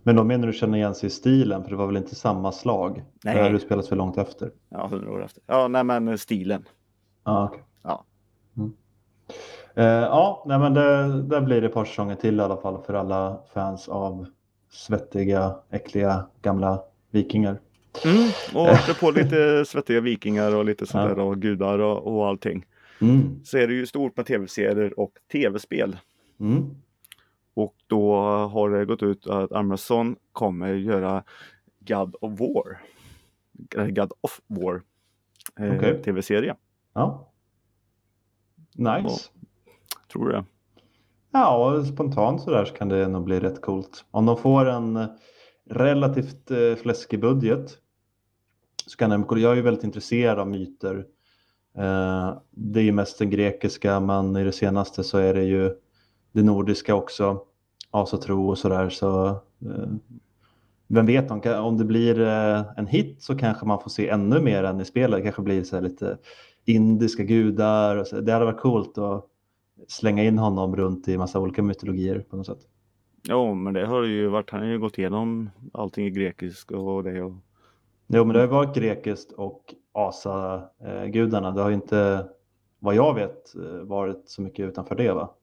[0.03, 2.53] Men då menar du känna igen sig i stilen, för det var väl inte samma
[2.53, 3.05] slag?
[3.25, 3.35] Nej.
[3.35, 4.51] Det här utspelas för långt efter?
[4.69, 5.43] Ja, hundra år efter.
[5.47, 6.65] Ja, nej men eh, stilen.
[7.23, 7.61] Ah, okay.
[7.83, 8.05] Ja.
[8.57, 8.73] Mm.
[9.75, 12.83] Eh, ja, nej, men det, där blir det ett par säsonger till i alla fall
[12.87, 14.27] för alla fans av
[14.71, 17.61] svettiga, äckliga, gamla vikingar.
[18.05, 21.15] Mm, och apropå lite svettiga vikingar och lite sånt Ja.
[21.15, 22.67] där och gudar och, och allting.
[23.01, 23.41] Mm.
[23.45, 25.97] Så är det ju stort med tv-serier och tv-spel.
[26.41, 26.75] Mm.
[27.61, 31.25] Och då har det gått ut att Amazon kommer göra
[31.79, 32.83] God of War.
[33.91, 34.83] God of War.
[35.61, 36.03] Eh, Okej.
[36.03, 36.57] Tv-serie.
[36.93, 37.33] Ja.
[38.75, 39.31] Nice.
[40.13, 40.45] Tror du det?
[41.31, 44.05] Ja, och spontant sådär så kan det nog bli rätt coolt.
[44.11, 45.07] Om de får en eh,
[45.71, 47.79] relativt eh, fläskig budget
[48.87, 51.07] så kan det, jag är ju väldigt intresserad av myter.
[51.77, 55.77] Eh, det är ju mest den grekiska men i det senaste så är det ju
[56.33, 57.47] det nordiska också.
[57.91, 59.29] Asatro och sådär så
[59.67, 59.89] eh,
[60.87, 64.41] vem vet om, om det blir eh, en hit så kanske man får se ännu
[64.41, 65.19] mer än i spelet.
[65.19, 66.19] Det kanske blir så lite
[66.65, 67.97] indiska gudar.
[67.97, 68.21] Och så.
[68.21, 69.27] Det hade varit coolt att
[69.89, 72.61] slänga in honom runt i massa olika mytologier på något sätt.
[73.23, 74.51] Ja, men det har ju varit.
[74.51, 77.23] Han har ju gått igenom allting i grekisk och det.
[77.23, 77.33] Och...
[78.07, 81.51] Jo, men det har ju varit grekiskt och asagudarna.
[81.51, 82.29] Det har ju inte,
[82.79, 85.35] vad jag vet, eh, varit så mycket utanför det va?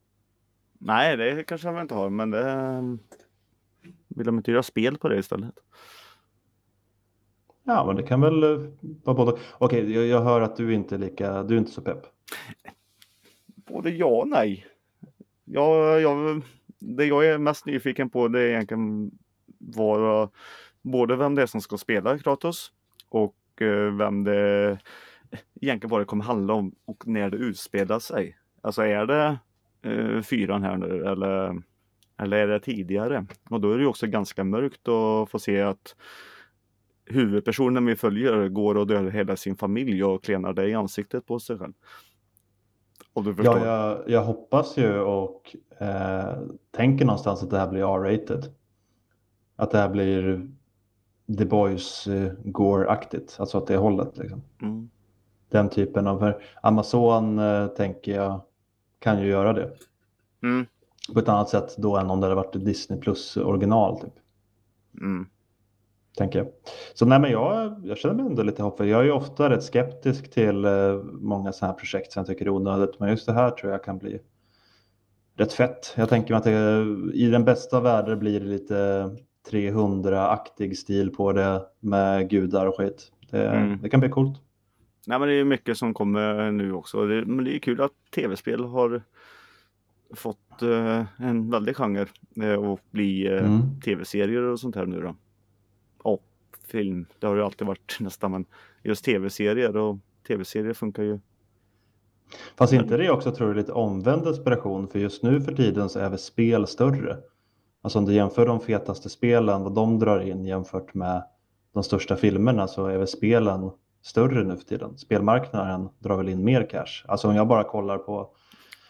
[0.78, 2.98] Nej, det kanske han inte har, men det
[4.08, 5.54] vill de inte göra spel på det istället?
[7.64, 8.70] Ja, men det kan väl eh,
[9.04, 9.38] vara både.
[9.58, 12.06] Okej, jag, jag hör att du inte är lika, du är inte så pepp.
[13.46, 14.66] Både ja och nej.
[15.46, 16.42] Jag, jag,
[16.80, 19.12] det jag är mest nyfiken på det är egentligen
[19.60, 20.30] vara
[20.82, 22.72] både vem det är som ska spela Kratos
[23.10, 24.80] och eh, vem det
[25.62, 28.38] egentligen vad det kommer handla om och när det utspelar sig.
[28.62, 29.40] Alltså är det
[29.82, 31.62] eh, fyran här nu eller,
[32.18, 33.26] eller är det tidigare?
[33.50, 35.96] Och då är det ju också ganska mörkt att få se att
[37.06, 41.40] huvudpersonen vi följer går och dödar hela sin familj och klenar det i ansiktet på
[41.40, 41.74] sig själv.
[43.46, 46.38] Ja, jag, jag hoppas ju och eh,
[46.72, 48.46] tänker någonstans att det här blir R-rated.
[49.56, 50.48] Att det här blir
[51.38, 54.18] The Boys eh, Gore-aktigt, alltså att det är hållet.
[54.18, 54.42] Liksom.
[54.62, 54.90] Mm.
[55.50, 58.42] den typen av, Amazon eh, tänker jag
[59.00, 59.72] kan ju göra det
[60.44, 60.66] Mm.
[61.14, 64.14] på ett annat sätt då än om det hade varit Disney Plus original typ.
[65.02, 65.28] Mm.
[66.18, 66.48] Tänker jag.
[66.94, 68.88] Så nej, men jag, jag känner mig ändå lite hoppfull.
[68.88, 72.46] Jag är ju ofta rätt skeptisk till eh, många sådana här projekt som jag tycker
[72.46, 73.00] är onödigt.
[73.00, 74.20] Men just det här tror jag kan bli
[75.36, 75.94] rätt fett.
[75.98, 76.86] Jag tänker mig att det,
[77.18, 79.10] i den bästa världen blir det lite
[79.52, 83.12] 300-aktig stil på det med gudar och skit.
[83.32, 83.80] Det, Mm.
[83.82, 84.42] det kan bli coolt.
[85.08, 87.06] Nej men det är mycket som kommer nu också.
[87.06, 89.02] Det, men det är kul att tv-spel har
[90.16, 92.06] fått eh, en väldig genre
[92.42, 93.82] eh, och bli eh, Mm.
[93.82, 95.16] tv-serier och sånt här nu då.
[96.04, 96.24] Och
[96.68, 97.06] film.
[97.20, 98.46] Det har ju alltid varit nästan men
[98.84, 101.20] just tv-serier och tv-serier funkar ju.
[102.58, 106.00] Fast inte det också tror jag lite omvänd desperation för just nu för tiden så
[106.00, 107.18] är väl spel större.
[107.82, 111.24] Alltså om du jämför de fetaste spelen, vad de drar in jämfört med
[111.74, 113.72] de största filmerna så är väl spelen
[114.08, 114.98] större nu för tiden.
[114.98, 117.06] Spelmarknaden drar väl in mer cash.
[117.08, 118.30] Alltså om jag bara kollar på,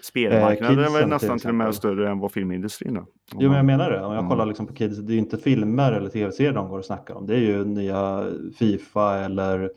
[0.02, 3.00] Spelmarknaden är kidsen väl nästan till och med större än vad filmindustrin är.
[3.00, 4.30] Jo men jag man- menar det, om jag Mm.
[4.30, 7.14] kollar liksom på kids, det är ju inte filmer eller tv-serier de går och snackar
[7.14, 7.26] om.
[7.26, 8.26] Det är ju nya
[8.60, 9.72] Fifa eller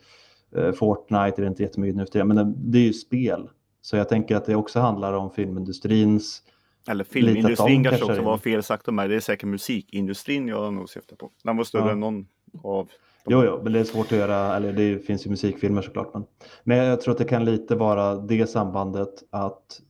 [0.57, 3.49] eh, Fortnite, det är inte jättemycket nu för tiden, men det, det är ju spel.
[3.81, 6.43] Så jag tänker att det också handlar om filmindustrins
[6.89, 9.07] Eller filmindustrin kanske också var fel sagt om mig.
[9.07, 11.31] Det är säkert musikindustrin jag nog syftar på.
[11.43, 11.91] Den var större Ja.
[11.91, 12.27] än någon
[12.63, 12.89] av
[13.25, 16.13] Jo, jo, men det är svårt att göra, eller det finns ju musikfilmer såklart.
[16.13, 16.25] Men,
[16.63, 19.81] men jag tror att det kan lite vara det sambandet att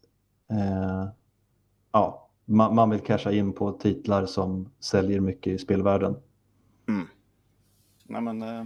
[0.51, 1.07] eh,
[1.91, 6.15] ja, man, man vill casha in på titlar som säljer mycket i spelvärlden.
[8.05, 8.65] Nej men eh,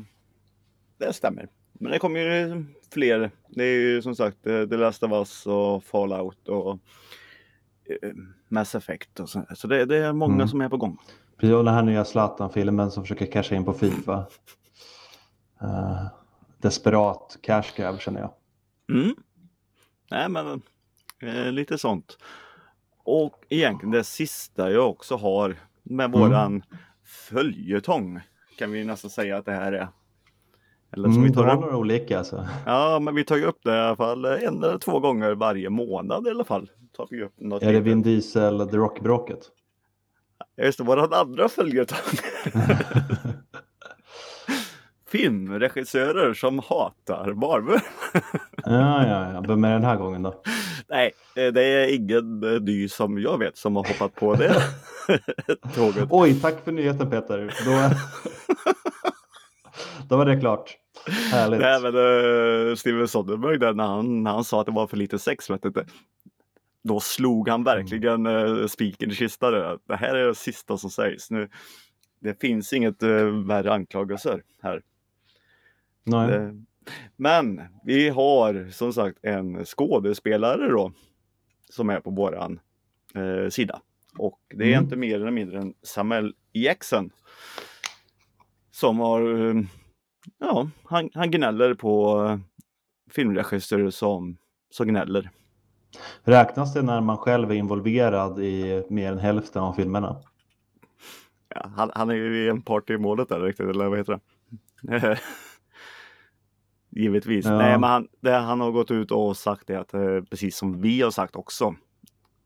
[0.97, 1.47] det stämmer.
[1.73, 3.31] Men det kommer ju fler.
[3.49, 6.79] Det är ju som sagt eh, The Last of Us och Fallout och
[7.85, 8.11] eh,
[8.47, 9.45] Mass Effect och så.
[9.55, 10.47] Så det, det är många Mm.
[10.47, 10.97] som är på gång.
[11.45, 14.25] Precis, och den här nya Zlatan-filmen som försöker casha in på Fifa.
[15.61, 16.05] Eh,
[16.61, 18.31] desperat cash grab känner jag.
[18.97, 19.15] Mm.
[20.11, 20.61] Nej men
[21.21, 22.17] eh, lite sånt.
[23.03, 26.19] Och egentligen det sista jag också har med Mm.
[26.19, 26.63] våran
[27.29, 28.19] följetong
[28.57, 29.87] kan vi nästan säga att det här är.
[30.91, 31.61] Eller som Mm, vi vi tar upp.
[31.61, 32.47] några olika alltså.
[32.65, 35.69] Ja, men vi tar ju upp det i alla fall en eller två gånger varje
[35.69, 36.69] månad i alla fall.
[36.97, 37.79] Tar vi upp något Är det.
[37.79, 39.51] Vin Diesel, The Rock-bråket?
[40.57, 41.97] Just det, våran andra följetong.
[45.07, 47.79] Filmregissörer som hatar Marvel.
[48.65, 49.43] ja, ja, ja.
[49.47, 50.41] Vem är den här gången då?
[50.89, 54.63] Nej, eh, det är ingen eh, ny som jag vet som har hoppat på det
[55.75, 56.07] tåget.
[56.09, 57.53] Oj, tack för nyheten Peter.
[57.65, 57.95] Då,
[60.09, 60.77] då var det klart.
[61.31, 61.59] Härligt.
[61.59, 64.97] Nej men uh, Steven Soderbergh där, när han, när han sa att det var för
[64.97, 65.85] lite sex, vet du inte.
[66.87, 69.79] Då slog han verkligen uh, spiken i kistan.
[69.87, 71.31] Det här är det sista som sägs.
[71.31, 71.49] Nu,
[72.19, 74.81] det finns inget uh, värre anklagelser här.
[76.03, 76.33] Nej.
[76.35, 76.49] Eh,
[77.15, 80.91] Men vi har som sagt en skådespelare då
[81.69, 82.59] som är på våran
[83.15, 83.81] eh, sida.
[84.17, 84.83] Och det är Mm.
[84.83, 87.09] inte mer eller mindre än Samuel Jackson.
[88.71, 89.61] Som har, eh,
[90.39, 92.39] ja, han, han gnäller på eh,
[93.11, 94.37] filmregissörer som,
[94.69, 95.29] som gnäller.
[96.23, 100.15] Räknas det när man själv är involverad i mer än hälften av filmerna?
[101.49, 104.19] Ja, han, han är ju en part i målet där riktigt, eller vad heter
[104.81, 105.17] det?
[106.89, 107.45] Givetvis.
[107.45, 107.57] Ja.
[107.57, 110.81] Nej, men han, det, han har gått ut och sagt det att, eh, precis som
[110.81, 111.75] vi har sagt också.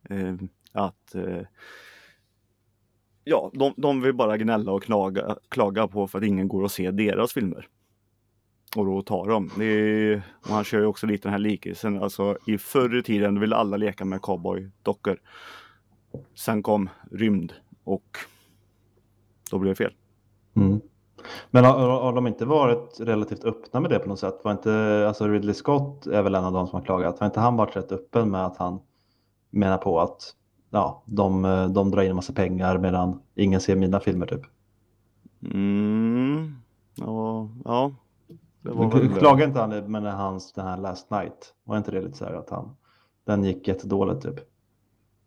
[0.09, 0.35] Eh,
[0.71, 1.41] att eh,
[3.23, 6.71] ja, de, de vill bara gnälla och klaga, klaga på för att ingen går och
[6.71, 7.67] ser deras filmer.
[8.75, 9.51] Och då tar de.
[9.57, 12.03] Det är, och han kör ju också lite den här likelsen.
[12.03, 15.17] Alltså i förr i tiden ville alla leka med cowboydockor.
[16.35, 17.53] Sen kom rymd
[17.83, 18.17] och
[19.51, 19.93] då blev det fel.
[20.55, 20.81] Mm.
[21.51, 24.41] Men har, har de inte varit relativt öppna med det på något sätt?
[24.43, 27.19] Var inte, alltså Ridley Scott är väl en av de som har klagat.
[27.19, 28.79] Har inte han varit rätt öppen med att han
[29.49, 30.35] menar på att
[30.69, 31.41] ja, de,
[31.73, 34.41] de drar in en massa pengar medan ingen ser mina filmer typ?
[35.53, 36.55] Mm.
[36.95, 37.91] Ja, ja.
[38.61, 39.09] Det var väl.
[39.13, 41.53] Klagade inte han med hans den här Last Night?
[41.63, 42.75] Var inte det lite så här att han,
[43.25, 44.35] den gick jättedåligt typ?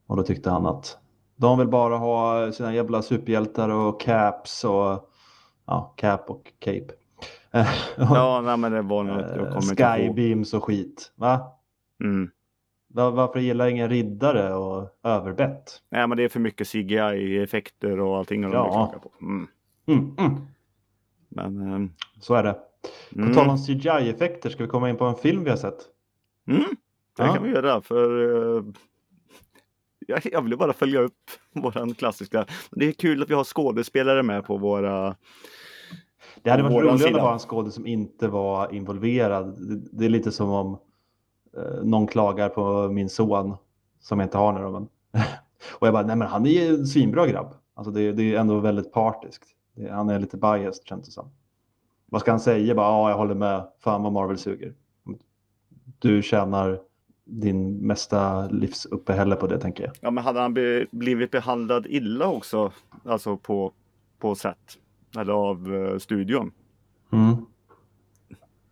[0.06, 0.98] Och då tyckte han att
[1.36, 5.10] de vill bara ha sina jävla superhjältar och caps och
[5.66, 6.86] ja, cap och cape.
[7.96, 10.14] Ja, nej, men det var jag kommer ihåg.
[10.16, 11.12] Skybeams och skit.
[11.16, 11.52] Va?
[12.00, 12.30] Mm.
[12.88, 15.82] Va- Varför gillar ingen riddare och överbett?
[15.90, 18.44] Nej, men det är för mycket CGI-effekter och allting.
[18.44, 18.68] Och Ja.
[18.72, 19.10] klagar på.
[19.20, 19.46] Mm.
[19.86, 20.40] Mm, mm.
[21.28, 21.90] Men, ehm,
[22.20, 22.56] Så är det.
[23.12, 23.34] På mm.
[23.34, 25.78] tal om CGI-effekter, ska vi komma in på en film vi har sett?
[26.48, 26.62] Mm.
[27.16, 27.34] Det Ja.
[27.34, 28.64] kan vi göra för eh,
[30.06, 32.46] jag, jag vill bara följa upp våran klassiska.
[32.70, 35.16] Det är kul att vi har skådespelare med på våra
[36.42, 37.22] Det hade varit roligare sida.
[37.22, 39.68] var en skådis som inte var involverad.
[39.68, 40.78] Det, det är lite som om
[41.56, 43.56] eh, någon klagar på min son
[44.00, 44.60] som jag inte har nu.
[44.60, 44.82] Men...
[45.78, 47.54] och jag bara, nej men han är ju en svinbra grabb.
[47.74, 49.44] Alltså det, det är ändå väldigt partiskt.
[49.74, 51.30] Det, han är lite biased känns det som.
[52.12, 52.75] Vad ska han säga?
[52.75, 53.66] Bara, ja, jag håller med.
[53.81, 54.75] Fan vad Marvel suger.
[55.98, 56.81] Du tjänar
[57.25, 59.92] din mesta livsuppehälle på det tänker jag.
[60.01, 62.72] Ja, men hade han be, blivit behandlad illa också,
[63.05, 63.72] alltså på,
[64.18, 64.79] på sätt,
[65.18, 66.53] eller av eh, studion,
[67.12, 67.37] Mm.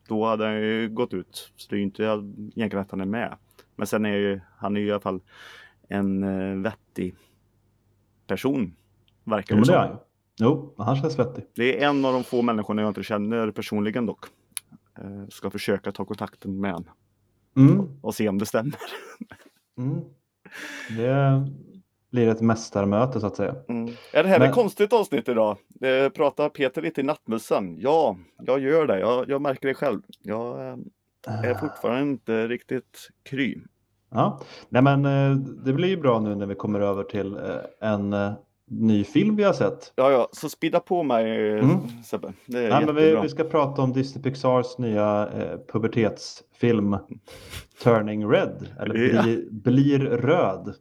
[0.09, 1.53] då hade han ju gått ut.
[1.57, 3.37] Så det är ju inte egentligen att han är med.
[3.77, 5.21] Men sen är ju, han är ju i alla fall
[5.89, 7.15] en eh, vettig
[8.27, 8.75] person.
[9.25, 9.75] Verkar det som.
[10.41, 11.45] Jo, han känns vettig.
[11.55, 14.25] Det är en av de få människorna jag inte känner personligen dock.
[14.99, 16.91] Eh, Ska försöka ta kontakten med honom
[17.57, 17.87] Mm.
[18.03, 18.75] och se om det stämmer.
[19.79, 20.01] Mm.
[20.97, 21.43] Det
[22.11, 23.55] blir ett mästarmöte så att säga.
[24.13, 25.57] Är det här Men- ett konstigt avsnitt idag?
[25.81, 27.77] Eh, pratar Peter lite i nattmössan?
[27.79, 29.01] Ja, jag gör det.
[29.01, 30.01] Jag, jag märker det själv.
[30.23, 30.77] Jag eh,
[31.45, 33.59] är fortfarande inte riktigt kry.
[34.11, 37.91] Ja, nej men eh, det blir ju bra nu när vi kommer över till eh,
[37.91, 38.13] en
[38.71, 39.93] ny film vi har sett.
[39.97, 41.79] Ja, ja, så spidda på mig eh, Mm.
[42.05, 42.33] Sebbe.
[42.47, 46.97] Det är Nej, men vi, vi ska prata om Disney Pixars nya eh, pubertetsfilm
[47.83, 49.23] Turning Red, eller Ja.
[49.23, 50.75] bli, Blir röd.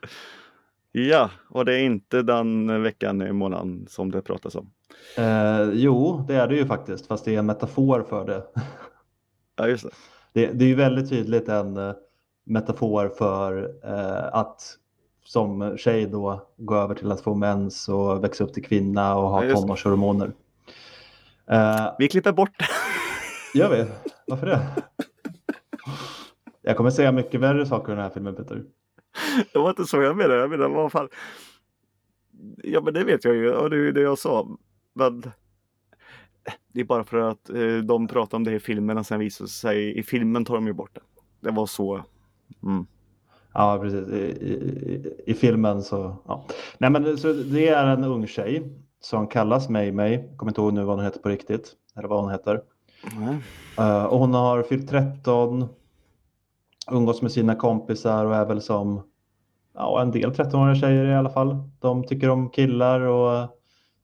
[0.92, 4.72] Ja, och det är inte den veckan i månaden som det pratas om.
[5.18, 8.44] Eh, jo, det är det ju faktiskt, fast det är en metafor för det.
[9.56, 9.90] Ja, just det.
[10.34, 11.94] Det, det är ju väldigt tydligt en eh,
[12.46, 14.62] metafor för eh, att
[15.30, 19.24] som tjej då gå över till att få mens och växa upp till kvinna och
[19.24, 19.54] Ja, ha det.
[19.54, 20.32] tonårshormoner.
[21.52, 22.66] Eh, Vi klipper bort det.
[23.60, 23.86] gör vi?
[24.28, 24.60] Varför det?
[26.62, 28.64] Jag kommer säga mycket värre saker i den här filmen Peter.
[29.54, 30.40] Det var inte så jag menade.
[30.40, 31.10] Jag menade vad fan.
[32.64, 33.52] Ja, men det vet jag ju.
[33.54, 34.48] Och det är ju det jag sa.
[34.94, 35.22] Men
[36.74, 39.46] det är bara för att eh, de pratar om det i filmen och sen visar
[39.46, 41.02] sig i filmen tar de ju bort det.
[41.40, 42.04] Det var så.
[42.64, 42.86] Mm.
[43.54, 44.08] Ja, precis.
[44.08, 46.46] I, i, i- filmen så, ja.
[46.78, 48.64] Nej, men så det är en ung tjej
[49.02, 49.92] som kallas May.
[50.12, 51.74] Jag kommer inte ihåg nu vad hon heter på riktigt.
[51.96, 52.62] Eller vad hon heter.
[53.78, 55.68] Eh, och hon har fyllt 13,
[56.92, 59.02] umgås med sina kompisar och är väl som
[59.74, 61.58] ja, en del 13-åriga tjejer i alla fall.
[61.80, 63.50] De tycker om killar och eh,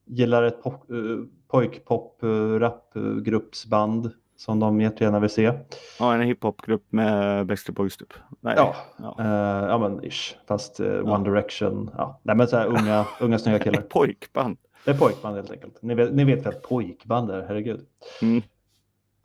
[0.06, 5.52] gillar ett pop, uh, pojkpop uh, rapgruppsband som de jättegärna vill se.
[6.00, 8.14] Ja, en hiphopgrupp med Backstreet Boys typ.
[8.40, 8.54] Nej.
[8.58, 9.16] Ja, Ja.
[9.20, 11.18] eh, ja men ish, fast eh, One Ja.
[11.18, 11.90] Direction.
[11.98, 12.20] Ja.
[12.24, 13.82] Nej, men så här unga, unga snygga killar.
[13.90, 14.58] Pojkband.
[14.86, 15.82] Det är pojkband helt enkelt.
[15.82, 17.86] Ni vet, ni vet väl pojkband är, herregud.
[18.22, 18.42] Mm.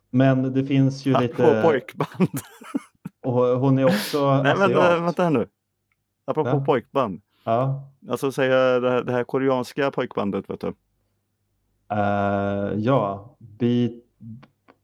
[0.09, 2.29] Men det finns ju Apropå lite, pojkband.
[3.25, 5.01] och hon är också Nej, vänta, asiat.
[5.03, 5.47] vänta här nu.
[6.25, 6.63] Apropå Ja.
[6.65, 7.21] pojkband.
[7.43, 7.83] Ja.
[8.09, 10.73] Alltså säga det här, det här koreanska pojkbandet vet du.
[11.91, 13.89] Eh, ja, B,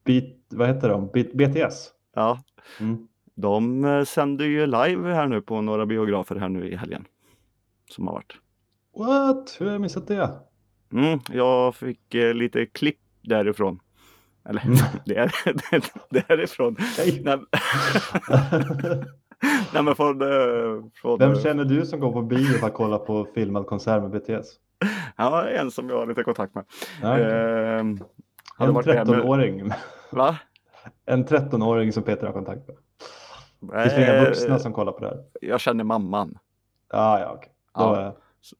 [0.08, 1.10] B, vad heter de?
[1.14, 1.90] B, BTS.
[2.14, 2.42] Ja,
[2.80, 3.08] Mm.
[3.34, 7.04] de eh, sänder ju live här nu på några biografer här nu i helgen.
[7.90, 8.32] Som har varit.
[8.96, 9.56] What?
[9.60, 10.30] Hur har jag missat det?
[10.92, 13.80] Mm, jag fick eh, lite klipp därifrån.
[14.48, 14.76] Eller Mm.
[15.06, 15.32] det är,
[16.28, 16.76] därifrån.
[16.98, 17.22] Nej.
[19.74, 20.22] Nej, men från...
[20.22, 23.66] eh, från Vem eh, känner du som går på bio för att kolla på filmad
[23.66, 24.46] konsert med BTS?
[25.16, 26.64] Ja, en som jag har lite kontakt med.
[27.02, 27.98] Ja, okej.
[28.58, 29.70] Ehm, hade en varit där med- 13-åring.
[30.12, 30.38] Va?
[31.06, 32.76] En 13-åring som Peter har kontakt med.
[33.60, 35.24] Det finns inga Eh, vuxna som kollar på det här.
[35.40, 36.38] Jag känner mamman
[36.90, 37.40] Ah, ja.
[37.44, 38.00] Då Ja.
[38.00, 38.12] är-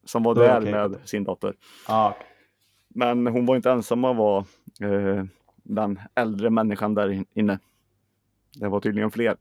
[0.05, 0.73] som var är där okej.
[0.73, 1.55] med sin dotter.
[1.89, 2.27] ah, okej.
[2.89, 4.45] Men hon var inte ensam att vara
[4.81, 5.25] eh,
[5.63, 7.59] den äldre människan där in- inne.
[8.61, 9.37] Det var tydligen fler.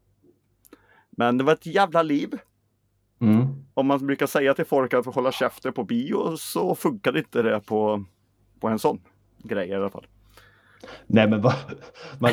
[1.10, 2.40] Men det var ett jävla liv.
[3.22, 3.46] Mm.
[3.74, 7.60] Om man brukar säga till folk att hålla käften på bio så funkar inte det
[7.60, 8.04] på,
[8.60, 9.02] på en sån
[9.38, 10.08] grej i alla fall.
[11.08, 11.54] Nej, men vad...
[12.20, 12.32] Man,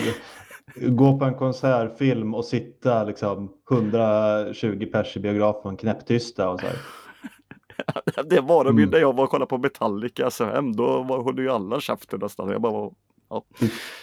[0.76, 6.76] gå på en konsertfilm och sitta liksom 120 pers i biografen knäpptysta och så här.
[8.24, 8.90] Det var de ju Mm.
[8.92, 10.72] när jag var och kollade på Metallica SM.
[10.76, 12.50] Då höll ju alla käften nästan.
[12.50, 12.90] Jag bara,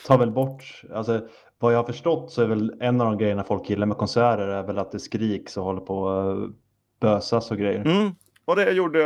[0.08, 1.28] tar väl bort, alltså
[1.60, 4.48] vad jag har förstått så är väl en av de grejerna folk gillar med konserter
[4.48, 6.50] är väl att det skriks och håller på att
[7.02, 7.86] bösas och grejer.
[7.86, 8.12] Mm.
[8.46, 9.02] Och det gjorde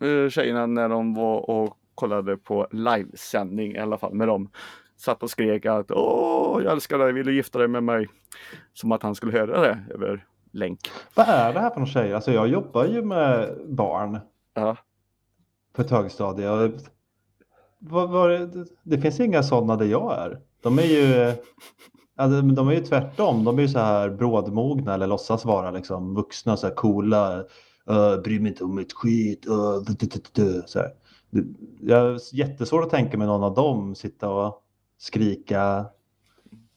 [0.00, 4.50] eh, tjejerna när de var och kollade på livesändning i alla fall med dem.
[4.96, 8.08] Satt och skrek att åh, jag älskar dig, vill du gifta dig med mig?
[8.72, 10.78] Som att han skulle höra det över länk.
[11.14, 12.14] Vad är det här för någon tjej?
[12.14, 14.18] Alltså jag jobbar ju med barn
[14.54, 14.76] Ja.
[15.76, 16.72] på ett högstadie.
[17.78, 20.40] Vad, vad, det, det finns inga sådana där jag är.
[20.62, 21.32] De är ju,
[22.16, 23.44] de, de är ju tvärtom.
[23.44, 27.38] De är ju så här brådmogna eller låtsas vara liksom vuxna, så här coola
[27.90, 29.46] uh, bryr mig inte om ett skit.
[29.46, 30.90] Uh, så här.
[31.80, 34.62] Jag har jättesvårt att tänka mig någon av dem sitta och
[34.98, 35.84] skrika.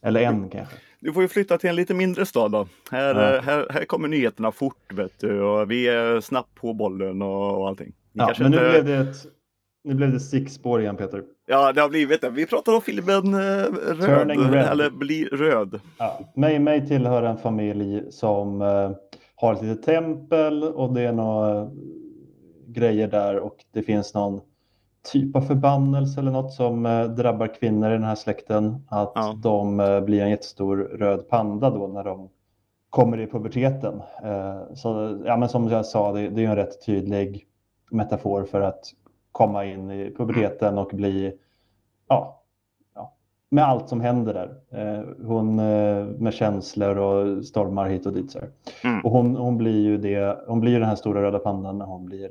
[0.02, 0.74] Eller en kanske.
[1.00, 2.66] Du får ju flytta till en lite mindre stad då.
[2.90, 3.40] Här, Ja.
[3.40, 7.68] här, här kommer nyheterna fort vet du och vi är snabbt på bollen och, och
[7.68, 7.92] allting.
[8.12, 9.16] Ja, men nu inte- blev det ett
[9.84, 11.22] nu blev det stickspår igen Peter.
[11.46, 12.30] Ja, det har blivit det.
[12.30, 14.66] Vi pratar om filmen eh, Röd, Turning Red.
[14.66, 15.80] eller Bli röd.
[15.98, 18.90] Ja, mig, mig tillhör en familj som eh,
[19.34, 21.68] har ett litet tempel och det är några eh,
[22.72, 24.40] grejer där och det finns någon
[25.12, 28.84] typ av förbannelse eller något som eh, drabbar kvinnor i den här släkten.
[28.88, 29.38] Att Ja.
[29.42, 32.28] de eh, blir en jättestor röd panda då när de
[32.90, 34.02] kommer i puberteten.
[34.24, 37.46] Eh, så, ja, men som jag sa, det, det är en rätt tydlig
[37.90, 38.84] metafor för att
[39.32, 41.32] komma in i puberteten och bli,
[42.08, 42.42] ja,
[42.94, 43.14] ja
[43.50, 44.54] med allt som händer där.
[45.26, 45.56] Hon
[46.18, 48.30] med känslor och stormar hit och dit.
[48.30, 48.50] Så här.
[48.84, 49.04] Mm.
[49.04, 51.86] Och hon, hon blir ju det, hon blir ju den här stora röda pandan när
[51.86, 52.30] hon blir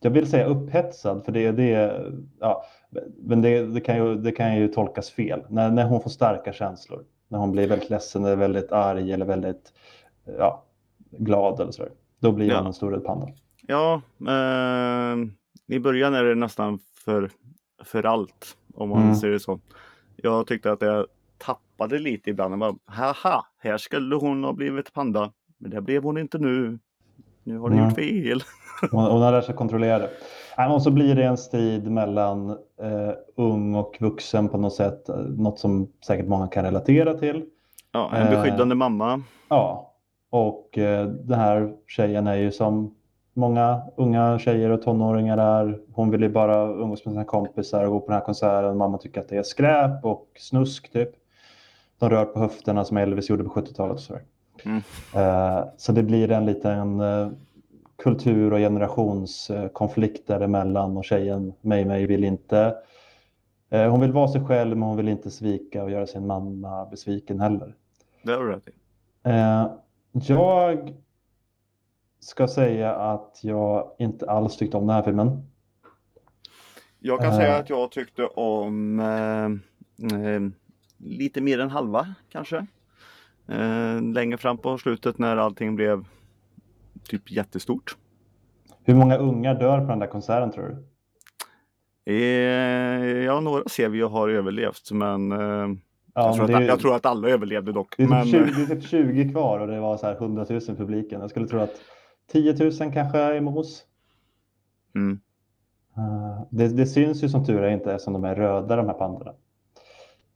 [0.00, 2.02] jag vill säga upphetsad, för det, det,
[2.40, 2.64] ja,
[3.18, 5.42] men det, det, kan ju, det kan ju tolkas fel.
[5.48, 9.26] När, när hon får starka känslor, när hon blir väldigt ledsen eller väldigt arg eller
[9.26, 9.72] väldigt
[10.38, 10.64] ja,
[11.10, 12.56] glad eller sådär, då blir Ja.
[12.58, 13.28] hon en stor panda.
[13.66, 15.16] Ja, eh,
[15.76, 17.30] i början är det nästan för,
[17.84, 19.14] för allt om man Mm.
[19.14, 19.60] ser det så.
[20.16, 21.06] Jag tyckte att jag
[21.38, 22.52] tappade lite ibland.
[22.52, 25.32] Jag bara, haha, här skulle hon ha blivit panda.
[25.58, 26.78] Men det blev hon inte nu.
[27.44, 27.84] Nu har du Nej.
[27.84, 28.42] gjort fel.
[28.92, 30.10] Hon, hon har lärt sig kontrollera det.
[30.74, 35.58] Och så blir det en strid mellan eh, ung och vuxen på något sätt, något
[35.58, 37.44] som säkert många kan relatera till.
[37.92, 38.30] Ja, en Eh.
[38.30, 39.22] beskyddande mamma.
[39.48, 39.92] Ja,
[40.30, 42.94] och eh, den här tjejen är ju som
[43.34, 45.78] många unga tjejer och tonåringar är.
[45.92, 48.76] Hon vill ju bara umgås med sina kompisar och gå på den här konserten.
[48.76, 51.10] Mamma tycker att det är skräp och snusk typ.
[51.98, 54.22] De rör på höfterna som Elvis gjorde på 70-talet och sådär.
[54.64, 54.82] Mm.
[55.14, 57.28] Eh, så det blir en liten eh,
[58.02, 62.74] kultur och generationskonflikt däremellan och tjejen Mei Mei vill inte
[63.70, 66.86] eh, hon vill vara sig själv men hon vill inte svika och göra sin mamma
[66.86, 67.74] besviken heller.
[68.22, 68.72] Det har du rätt i.
[70.12, 70.94] Jag
[72.20, 75.50] ska säga att jag inte alls tyckte om den här filmen.
[76.98, 80.40] Jag kan säga att jag tyckte om eh,
[80.98, 82.66] lite mer än halva kanske.
[83.50, 86.04] Eh, längre fram på slutet när allting blev
[87.08, 87.96] typ jättestort.
[88.84, 90.84] Hur många ungar dör på den där konserten tror du?
[92.12, 95.38] Eh, ja, några ser vi och har överlevt men eh,
[96.14, 97.94] Ja, jag, tror men att, det, är- jag tror att alla överlevde dock.
[97.96, 100.14] det, är Men, typ 20, det är typ 20 kvar och det var så här
[100.14, 101.20] 100 000 i publiken.
[101.20, 101.80] Jag skulle tro att
[102.32, 103.82] 10 000 kanske är i mos.
[104.94, 105.20] mm,
[106.50, 109.32] det, det syns ju som tur är inte eftersom de är röda de här pandorna.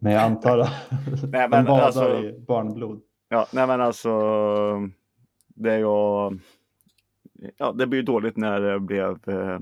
[0.04, 0.70] Men jag antar att
[1.22, 3.00] Nej, de men badar alltså- i barnblod.
[3.28, 4.10] ja, nej men alltså
[5.48, 6.38] det är ju
[7.58, 9.58] Ja, det blir ju dåligt när det blev eh,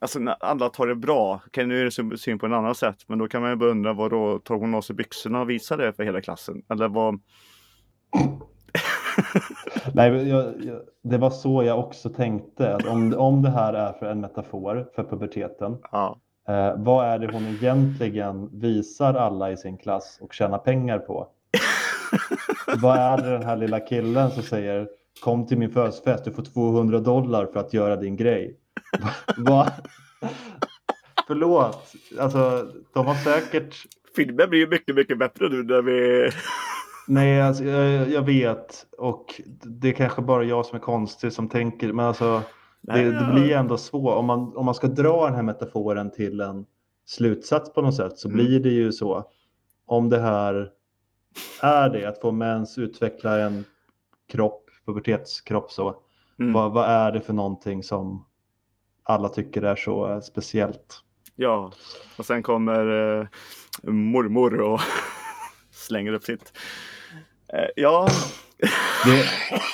[0.00, 2.96] Alltså när alla tar det bra, kan nu är det syn- på en annan sätt,
[3.06, 5.50] men då kan man ju bara undra vad då tar hon av sig byxorna och
[5.50, 6.62] visar det för hela klassen?
[6.68, 7.14] Eller vad?
[9.94, 12.74] Nej, jag, jag, det var så jag också tänkte.
[12.76, 17.18] Att om, om det här är för en metafor för puberteten, Ja, eh, vad är
[17.18, 21.28] det hon egentligen visar alla i sin klass och tjänar pengar på?
[22.82, 24.88] vad är det den här lilla killen som säger
[25.20, 28.56] kom till min födelsedagsfest, du får 200 dollar för att göra din grej.
[29.36, 29.70] vad?
[31.26, 33.74] Förlåt, alltså de har säkert
[34.16, 36.30] filmen blir ju mycket, mycket bättre nu när vi
[37.06, 41.48] Nej, alltså, jag, jag vet och det är kanske bara jag som är konstig som
[41.48, 42.42] tänker, men alltså
[42.86, 44.16] det, det blir ändå svårt.
[44.16, 46.66] Om man, om man ska dra den här metaforen till en
[47.06, 48.36] slutsats på något sätt så Mm.
[48.36, 49.24] blir det ju så.
[49.86, 50.70] Om det här
[51.62, 53.64] är det, att få mens utveckla en
[54.28, 55.96] kropp, pubertetskropp så.
[56.38, 56.52] Mm.
[56.52, 58.26] Vad, vad är det för någonting som
[59.02, 61.00] alla tycker är så speciellt?
[61.36, 61.72] Ja,
[62.18, 63.26] och sen kommer eh,
[63.92, 64.80] mormor och
[65.70, 66.52] slänger upp sitt.
[67.52, 68.08] Eh, ja,
[69.04, 69.24] Det,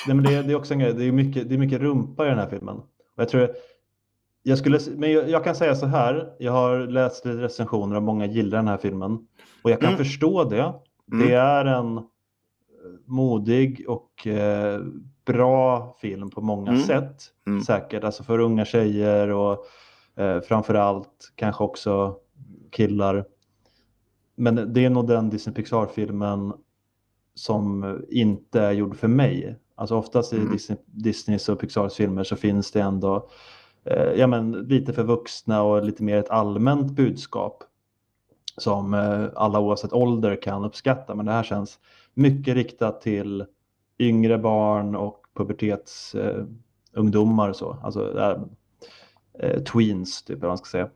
[0.06, 2.26] nej, men det, det är också en grej, det är mycket, det är mycket rumpa
[2.26, 2.82] i den här filmen.
[3.20, 3.48] Jag, tror,
[4.42, 8.02] jag, skulle, men jag, jag kan säga så här, jag har läst lite recensioner och
[8.02, 9.18] många gillar den här filmen.
[9.62, 9.98] Och jag kan Mm.
[9.98, 10.72] förstå det.
[11.12, 11.26] Mm.
[11.28, 12.02] Det är en eh,
[13.06, 14.80] modig och eh,
[15.24, 16.82] bra film på många Mm.
[16.82, 17.16] sätt.
[17.46, 17.60] Mm.
[17.62, 19.64] Säkert, alltså för unga tjejer och
[20.16, 22.16] eh, framförallt kanske också
[22.70, 23.24] killar.
[24.36, 26.52] Men det är nog den Disney Pixar-filmen
[27.34, 29.56] som inte är gjord för mig.
[29.80, 30.52] Alltså oftast i Mm.
[30.52, 33.28] Disney, Disneys och Pixars filmer så finns det ändå
[33.84, 37.64] eh, ja, men lite för vuxna och lite mer ett allmänt budskap
[38.56, 41.14] som eh, alla oavsett ålder kan uppskatta.
[41.14, 41.78] Men det här känns
[42.14, 43.44] mycket riktat till
[43.98, 46.44] yngre barn och pubertetsungdomar eh,
[46.92, 47.76] ungdomar och så.
[47.82, 48.18] Alltså
[49.38, 50.88] eh, tweens, typ, vad man ska säga.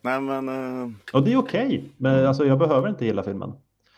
[0.00, 0.48] Nej, men...
[0.48, 3.52] eh, Och det är okej, men alltså, jag behöver inte gilla filmen.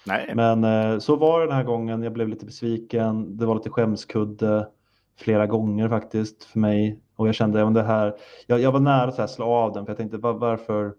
[0.07, 0.33] Nej.
[0.35, 2.03] Men eh, så var det den här gången.
[2.03, 3.37] Jag blev lite besviken.
[3.37, 4.69] Det var lite skämskudde
[5.19, 7.01] flera gånger faktiskt för mig.
[7.17, 8.15] Och jag kände det här,
[8.47, 10.95] jag, jag var nära att slå av den för jag tänkte var, varför?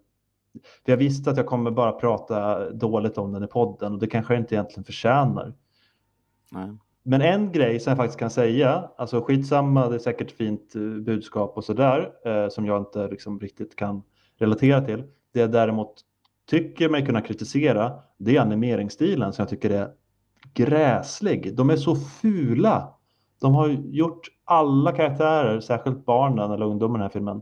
[0.86, 4.08] För jag visste att jag kommer bara prata dåligt om den i podden och det
[4.08, 5.54] kanske jag inte egentligen förtjänar.
[6.52, 6.70] nej.
[7.08, 10.82] Men en grej som jag faktiskt kan säga, alltså skitsamma, det är säkert fint eh,
[10.82, 14.04] budskap och sådär, eh, som jag inte liksom riktigt kan
[14.38, 15.04] relatera till.
[15.34, 15.94] Det jag däremot
[16.46, 19.92] tycker mig kunna kritisera, det är animeringsstilen som jag tycker är
[20.54, 21.56] gräslig.
[21.56, 22.94] De är så fula.
[23.42, 27.42] De har gjort alla karaktärer, särskilt barnen eller ungdomarna i den här filmen,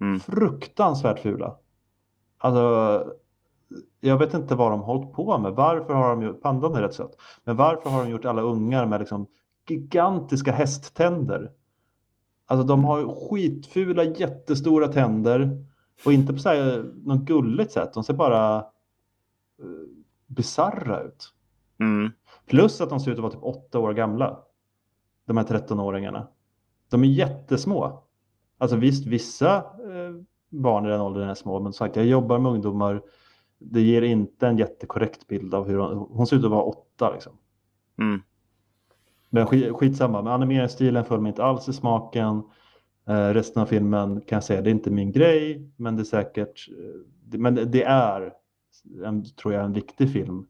[0.00, 0.20] Mm.
[0.20, 1.56] fruktansvärt fula.
[2.38, 3.04] Alltså,
[4.00, 5.52] jag vet inte vad de hållit på med.
[5.52, 8.86] Varför har de gjort, pandan är rätt söt, men varför har de gjort alla ungar
[8.86, 9.26] med liksom
[9.68, 11.50] gigantiska hästtänder?
[12.46, 15.64] Alltså de har skitfula jättestora tänder
[16.04, 17.92] och inte på så här, något gulligt sätt.
[17.94, 19.88] De ser bara uh,
[20.26, 21.34] bizarra ut.
[21.80, 22.10] Mm.
[22.46, 24.38] Plus att de ser ut att vara typ åtta år gamla.
[25.26, 26.26] De här 13-åringarna.
[26.90, 28.02] De är jättesmå.
[28.58, 32.38] Alltså visst, vissa eh, barn i den åldern är små, men som sagt, jag jobbar
[32.38, 33.02] med ungdomar.
[33.58, 37.12] Det ger inte en jättekorrekt bild av hur hon, hon ser ut att vara åtta
[37.12, 37.32] liksom.
[37.98, 38.22] Mm.
[39.30, 42.42] Men skit, skitsamma, men animeringsstilen föll mig inte alls i smaken.
[43.08, 46.04] Eh, resten av filmen kan jag säga, det är inte min grej, men det är
[46.04, 48.32] säkert, eh, men det är,
[49.04, 50.46] en, tror jag, en viktig film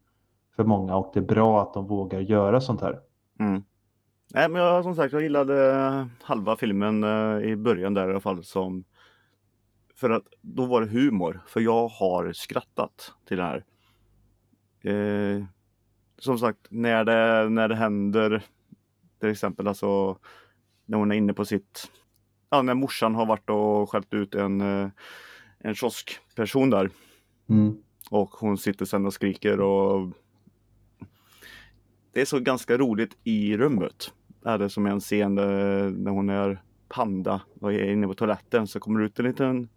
[0.57, 3.01] för många och det är bra att de vågar göra sånt här.
[3.41, 3.63] Mm.
[4.35, 8.21] Nej, men jag, som sagt, jag gillade halva filmen eh, i början där i alla
[8.21, 8.85] fall som
[9.95, 13.65] för att då var det humor, för jag har skrattat till det här.
[14.83, 15.45] Eh,
[16.19, 18.43] som sagt, när det, när det händer,
[19.21, 20.19] till exempel alltså
[20.87, 21.91] när hon är inne på sitt,
[22.51, 24.89] ja när morsan har varit och skällt ut en, eh,
[25.59, 26.91] en kioskperson där
[27.51, 27.77] Mm.
[28.11, 30.13] och hon sitter sen och skriker och
[32.13, 34.13] det är så ganska roligt i rummet.
[34.43, 38.15] Det är det som en scen där, när hon är panda och är inne på
[38.15, 39.69] toaletten så kommer det ut en liten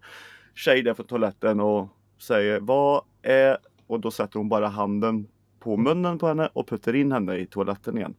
[0.56, 3.58] tjej där från toaletten och säger vad är
[3.88, 5.28] och då sätter hon bara handen
[5.60, 8.14] på munnen på henne och puttar in henne i toaletten igen.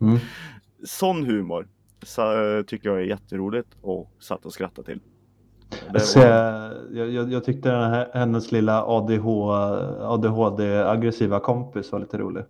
[0.00, 0.18] Mm.
[0.84, 1.68] Sån humor
[2.02, 5.00] så, eh, tycker jag är jätteroligt och satt och skrattade till.
[5.92, 6.26] Det Så, var-
[6.92, 9.26] jag, jag, jag tyckte den här, hennes lilla ADH,
[10.00, 12.44] ADHD-aggressiva kompis var lite rolig.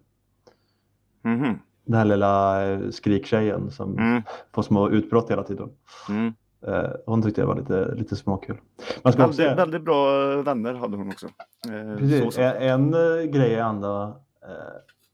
[1.24, 1.58] Mhm.
[1.84, 4.22] Den här lilla eh, skriktjejen som Mm,
[4.54, 5.68] får små utbrott hela tiden.
[6.08, 6.32] mm.
[6.66, 8.56] Eh, Hon tyckte jag var lite, lite småkul.
[9.02, 10.10] Man ska Väldigt, säga, väldigt bra
[10.42, 11.26] vänner hade hon också.
[11.64, 14.16] Så precis, en, en grej jag ändå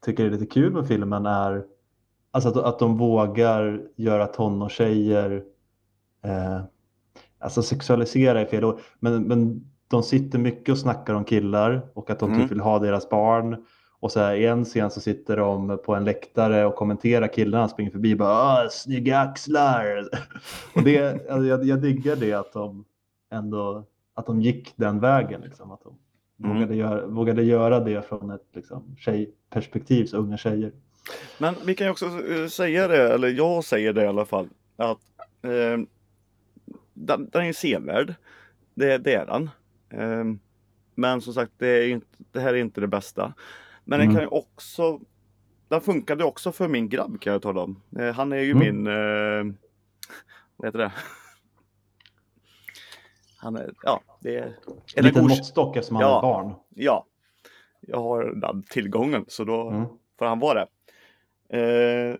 [0.05, 1.63] tycker är lite kul med filmen är
[2.31, 5.43] alltså att, att de vågar göra tonårstjejer
[6.23, 6.61] eh,
[7.39, 12.09] alltså sexualisera är fel ord, men, men de sitter mycket och snackar om killar och
[12.09, 12.41] att de Mm.
[12.41, 13.65] typ vill ha deras barn.
[14.01, 17.67] Och så här, i en scen så sitter de på en läktare och kommenterar killarna
[17.67, 20.09] springer förbi bara "Ah, snygga axlar.
[20.75, 22.85] och det, alltså, jag, jag diggar det att de
[23.31, 25.41] ändå att de gick den vägen.
[25.41, 25.95] Liksom, att de
[26.43, 26.53] Mm.
[26.55, 30.71] vågade, göra, vågade göra det från ett liksom, tjejperspektiv, så unga tjejer.
[31.37, 34.49] Men vi kan ju också eh, säga det, eller jag säger det i alla fall,
[34.77, 34.99] att
[35.41, 35.79] eh,
[36.93, 38.13] den, den är sevärd.
[38.73, 39.49] Det, det är den.
[39.89, 40.25] Eh,
[40.95, 43.33] men som sagt, det, inte, det här är inte det bästa.
[43.83, 44.15] Men den Mm.
[44.15, 44.99] kan ju också,
[45.67, 47.81] den funkade också för min grabb kan jag tala om.
[47.99, 48.59] Eh, han är ju Mm.
[48.59, 49.55] min, eh,
[50.55, 50.91] vad heter det?
[53.37, 54.55] Han är, ja, det är...
[54.95, 56.17] En liten måttstock eftersom han Ja.
[56.17, 56.53] är barn.
[56.69, 57.05] Ja,
[57.81, 59.85] jag har den tillgången så då Mm.
[60.19, 60.67] får han vara det.
[61.49, 62.15] Eh,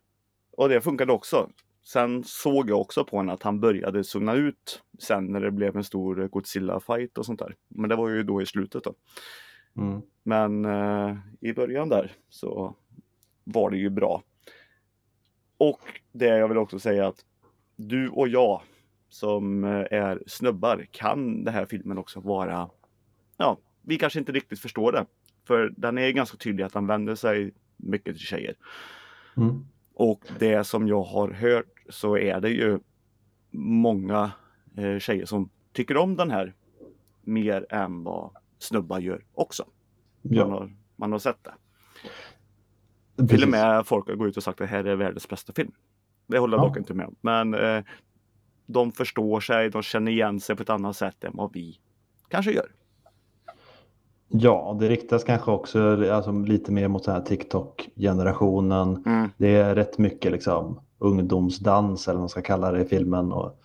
[0.51, 1.49] och det funkade också.
[1.83, 5.77] Sen såg jag också på honom att han började zona ut sen när det blev
[5.77, 7.55] en stor Godzilla-fight och sånt där.
[7.67, 8.93] Men det var ju då i slutet då.
[9.77, 10.01] Mm.
[10.23, 12.75] Men eh, i början där så
[13.43, 14.23] var det ju bra.
[15.57, 15.79] Och
[16.11, 17.25] det jag vill också säga att
[17.75, 18.61] du och jag
[19.09, 22.69] som eh, är snubbar kan den här filmen också vara,
[23.37, 25.05] ja, vi kanske inte riktigt förstår det.
[25.47, 28.55] För den är ganska tydlig att den vänder sig mycket till tjejer.
[29.37, 29.65] Mm.
[29.93, 32.79] Och det som jag har hört så är det ju
[33.51, 34.31] många
[34.77, 36.53] eh, tjejer som tycker om den här
[37.21, 39.63] mer än vad snubbar gör också.
[40.21, 41.53] Man, Ja, har, man har sett det.
[43.15, 43.29] precis.
[43.29, 45.53] Till och med folk har gått ut och sagt att det här är världens bästa
[45.53, 45.71] film.
[46.27, 46.67] Det håller jag Ja.
[46.67, 47.15] dock inte med om.
[47.21, 47.83] Men eh,
[48.65, 51.79] de förstår sig, de känner igen sig på ett annat sätt än vad vi
[52.27, 52.71] kanske gör.
[54.31, 59.03] Ja, det riktas kanske också alltså, lite mer mot TikTok-generationen.
[59.05, 59.29] Mm.
[59.37, 63.31] Det är rätt mycket liksom ungdomsdans eller vad man ska kalla det i filmen.
[63.31, 63.61] Och,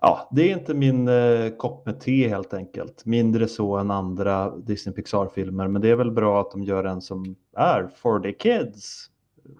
[0.00, 3.04] ja, det är inte min eh, kopp med te helt enkelt.
[3.04, 7.00] Mindre så än andra Disney Pixar-filmer, men det är väl bra att de gör en
[7.02, 9.10] som är for the kids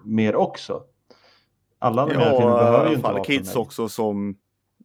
[0.03, 0.83] mer också.
[1.79, 4.35] Alla animerade Ja, filmer i behöver ju inte vara kids också som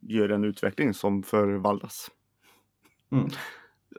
[0.01, 2.07] gör en utveckling som förvandlas.
[3.11, 3.29] Mm.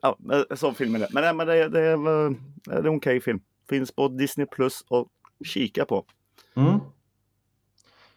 [0.03, 0.17] Ja,
[0.55, 1.09] som filmen är.
[1.13, 1.97] Men, nej, men det, det är,
[2.65, 3.41] det är en okej film.
[3.69, 5.09] Finns på Disney Plus och
[5.45, 6.05] kika på.
[6.55, 6.79] Mm.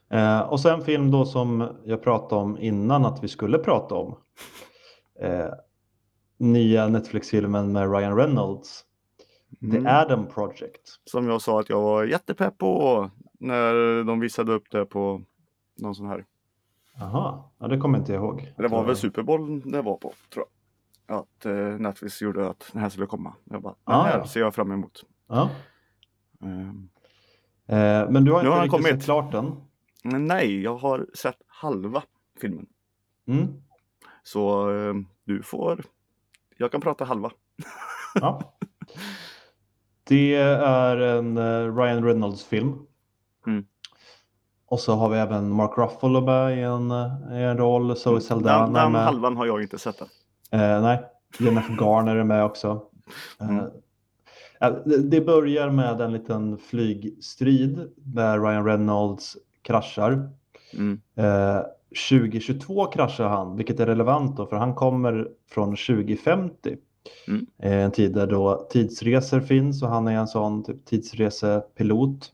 [0.10, 3.96] Eh, och sen en film då som jag pratade om innan att vi skulle prata
[3.96, 4.18] om.
[5.20, 5.50] Eh,
[6.38, 8.86] nya Netflix-filmen med Ryan Reynolds.
[9.62, 9.84] Mm.
[9.84, 10.82] The Adam Project.
[11.06, 13.10] Som jag sa att jag var jättepepp på
[13.40, 15.22] när de visade upp det på
[15.78, 16.26] någon sån här.
[17.02, 18.54] Aha, ja, det kommer inte jag ihåg.
[18.58, 20.55] Det var väl Super Bowl det var på tror jag.
[21.08, 23.34] Att eh, Netflix gjorde att den här skulle komma.
[23.44, 24.28] Jag bara, den Ah, här ja.
[24.28, 25.04] ser jag fram emot.
[25.28, 25.50] Ja.
[26.44, 26.90] Ehm,
[27.68, 28.88] Eh, men du har har inte den riktigt kommit.
[28.88, 29.56] sett klart den.
[30.28, 32.04] nej, jag har sett halva
[32.42, 32.66] filmen.
[33.28, 33.48] Mm.
[34.24, 34.94] Så eh,
[35.24, 35.84] du får,
[36.58, 37.32] jag kan prata halva.
[38.22, 38.56] Ja.
[40.04, 42.74] Det är en eh, Ryan Reynolds-film.
[43.48, 43.66] Mm.
[44.66, 47.96] Och så har vi även Mark Ruffalo med i en, eh, i en roll.
[47.96, 50.08] Zoe Saldana Den, den halvan har jag inte sett än.
[50.56, 51.04] Eh, nej,
[51.40, 52.82] Jennifer Garner är med också.
[53.42, 53.66] Eh, Mm.
[54.60, 60.30] ja, det, börjar med en liten flygstrid där Ryan Reynolds kraschar.
[60.74, 61.02] Mm.
[61.16, 61.62] Eh,
[62.10, 66.78] 2022 kraschar han, vilket är relevant då, för han kommer från 2050.
[67.28, 67.46] Mm.
[67.60, 72.32] Eh, en tid där då tidsresor finns och han är en sån typ tidsresepilot.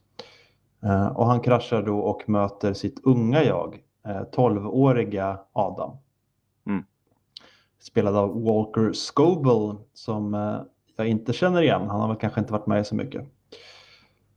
[0.82, 5.96] Eh, och han kraschar då och möter sitt unga jag, eh, 12-åriga Adam.
[7.82, 10.60] Spelad av Walker Scobell som eh,
[10.96, 11.88] jag inte känner igen.
[11.88, 13.24] Han har väl kanske inte varit med så mycket.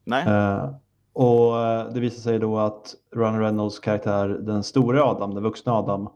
[0.04, 0.70] Nej, Eh,
[1.14, 5.74] och eh, det visar sig då att Ryan Reynolds karaktär, den stora Adam, den vuxna
[5.74, 6.10] Adam,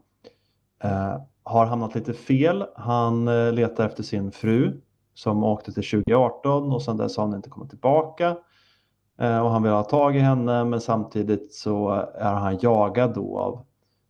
[1.42, 2.64] har hamnat lite fel.
[2.74, 3.24] Han
[3.54, 4.80] letar efter sin fru
[5.14, 8.36] som åkte till 2018 och sedan dess har hon inte kommit tillbaka.
[9.16, 13.64] Och han vill ha tag i henne men samtidigt så är han jagad då av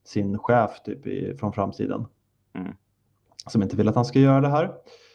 [0.04, 2.06] sin chef typ i, från framtiden.
[2.54, 2.72] Mm.
[3.46, 4.72] Som inte vill att han ska göra det här.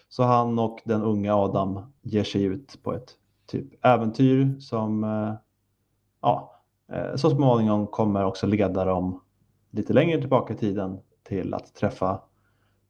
[0.10, 3.16] Så han och den unga Adam ger sig ut på ett
[3.48, 5.34] typ äventyr som eh,
[6.22, 6.62] ja,
[6.92, 9.22] eh, så småningom kommer också leda dem
[9.72, 12.22] lite längre tillbaka i tiden till att träffa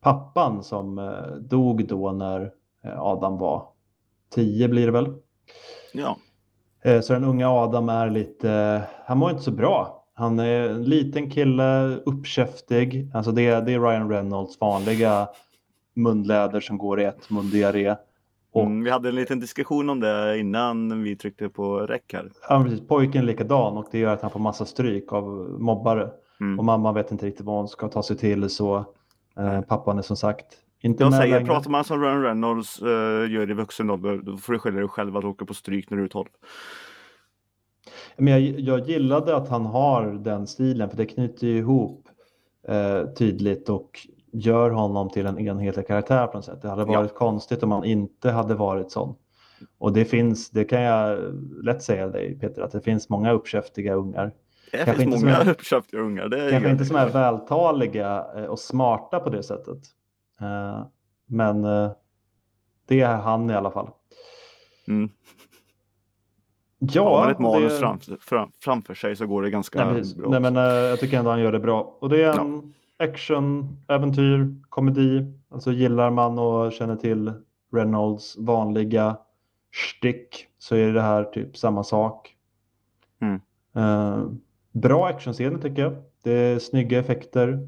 [0.01, 2.53] pappan som eh, dog då när
[2.97, 3.67] Adam var
[4.29, 5.13] 10 blir det väl.
[5.93, 6.17] ja.
[7.01, 9.94] Så den unga Adam är lite, han mår inte så bra.
[10.17, 13.09] Han är en liten kille, uppkäftig.
[13.13, 15.27] Alltså det, är- det är Ryan Reynolds vanliga
[15.95, 17.95] munläder som går i ett mundiarré.
[18.53, 22.31] Och Mm, vi hade en liten diskussion om det innan vi tryckte på räck här.
[22.49, 25.23] ja, precis, pojken är likadan och det gör att han får massa stryk av
[25.59, 26.09] mobbare.
[26.39, 26.59] Mm.
[26.59, 28.85] Och mamma vet inte riktigt vad hon ska ta sig till så
[29.37, 30.45] eh, pappan är som sagt
[30.81, 31.45] inte Jag med säger, längre.
[31.53, 32.87] pratar man som Ryan Reynolds uh,
[33.31, 35.97] gör i vuxen ålder, då får du skylla dig själv att åka på stryk när
[35.97, 36.27] du är 12.
[38.17, 42.07] Men jag, jag gillade att han har den stilen för det knyter ihop
[42.67, 46.61] eh, tydligt och gör honom till en enhetlig karaktär på något sätt.
[46.61, 46.99] Det hade Ja.
[46.99, 49.15] varit konstigt om han inte hade varit sån.
[49.77, 51.19] Och det finns, det kan jag
[51.63, 54.31] lätt säga dig Peter, att det finns många uppkäftiga ungar.
[54.71, 56.27] Det Kanske finns många är- uppköpta ungar.
[56.29, 59.77] Det Kanske gör inte som är vältaliga eh, och smarta på det sättet.
[60.41, 60.85] Eh,
[61.27, 61.91] men eh,
[62.87, 63.89] det är han i alla fall.
[64.87, 65.09] Mm.
[66.79, 70.01] Ja, Har man ett manus det- framför, fram, framför sig så går det ganska Nej,
[70.17, 70.29] bra.
[70.29, 71.97] Nej, men, eh, jag tycker ändå han gör det bra.
[71.99, 75.25] Och det är en action, äventyr, komedi.
[75.49, 77.31] Alltså gillar man och känner till
[77.73, 79.17] Reynolds vanliga
[79.97, 82.35] stick så är det här typ samma sak.
[83.21, 83.39] Mm.
[83.75, 84.23] Eh,
[84.71, 85.93] bra actionscener tycker jag.
[86.23, 87.67] Det är snygga effekter.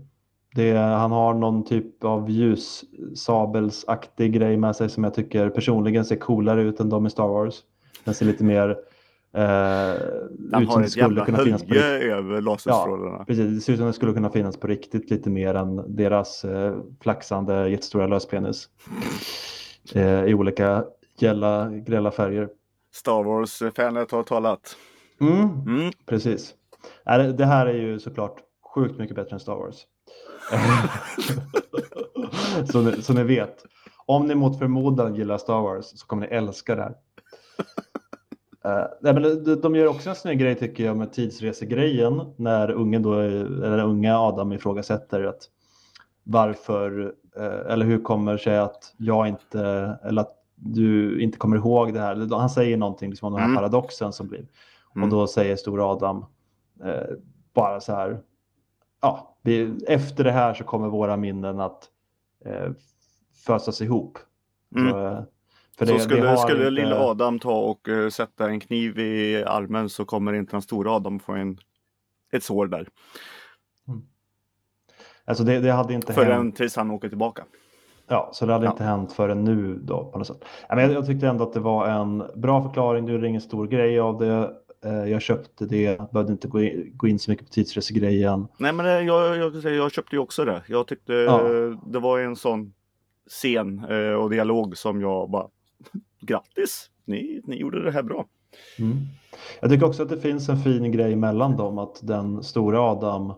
[0.55, 6.05] Det är, han har någon typ av ljussabelsaktig grej med sig som jag tycker personligen
[6.05, 7.61] ser coolare ut än de i Star Wars.
[8.03, 8.77] Den ser lite mer
[9.33, 9.99] eh, ut
[10.51, 13.25] som har ett skulle jävla kunna finnas på hölje över laserstrålarna.
[13.25, 16.45] Precis, det ser ut som det skulle kunna finnas på riktigt lite mer än deras
[16.45, 18.69] eh, flaxande jättestora löspenis.
[19.95, 20.83] Eh, I olika
[21.19, 22.49] gälla, grälla färger.
[22.93, 24.75] Star Wars-fanet har talat.
[25.21, 25.91] Mm, Mm.
[26.05, 26.53] precis.
[27.05, 28.35] Det- Det här är ju såklart
[28.75, 29.75] sjukt mycket bättre än Star Wars.
[32.71, 33.55] så, ni, så ni vet.
[34.05, 36.95] Om ni mot förmodan gillar Star Wars så kommer ni älska det här.
[38.67, 42.71] Eh, nej, men de, de gör också en snygg grej tycker jag med tidsresegrejen när
[42.71, 45.49] ungen då, eller unga Adam ifrågasätter att
[46.23, 49.61] varför eh, eller hur kommer sig att jag inte
[50.03, 52.37] eller att du inte kommer ihåg det här.
[52.39, 53.57] Han säger någonting liksom om den här Mm.
[53.57, 54.47] paradoxen som blir.
[54.95, 55.03] Mm.
[55.03, 56.25] Och då säger stora Adam
[56.83, 57.15] eh,
[57.53, 58.19] bara så här,
[59.01, 61.83] ja, vi, efter det här så kommer våra minnen att
[62.45, 62.71] eh,
[63.45, 64.17] fösas ihop.
[64.75, 64.91] Mm.
[64.91, 65.21] Så, eh,
[65.77, 68.99] för så det- skulle, det skulle inte- lilla Adam ta och eh, sätta en kniv
[68.99, 71.57] i armen så kommer inte den stora Adam få en,
[72.31, 72.87] ett sår där.
[75.25, 76.55] Alltså det, det hade inte Förrän hänt.
[76.55, 77.43] tills han åker tillbaka.
[78.07, 78.71] Ja, så det hade Ja.
[78.71, 80.45] inte hänt förrän nu då på något sätt.
[80.69, 83.05] Men jag, jag tyckte ändå att det var en bra förklaring.
[83.05, 84.51] Du gjorde ingen stor grej av det.
[84.85, 88.47] Eh, Jag köpte det, behövde inte gå in, gå in så mycket på tidsresegrejen.
[88.57, 90.63] Nej men det- jag, jag, jag, jag köpte ju också det.
[90.67, 91.41] Jag tyckte Ja.
[91.41, 92.73] eh, det var en sån
[93.29, 95.47] scen eh, och dialog som jag bara
[96.21, 96.89] Grattis!
[97.05, 98.27] Ni, ni gjorde det här bra.
[98.79, 98.97] Mm.
[99.59, 103.33] Jag tycker också att det finns en fin grej mellan dem, att den stora Adam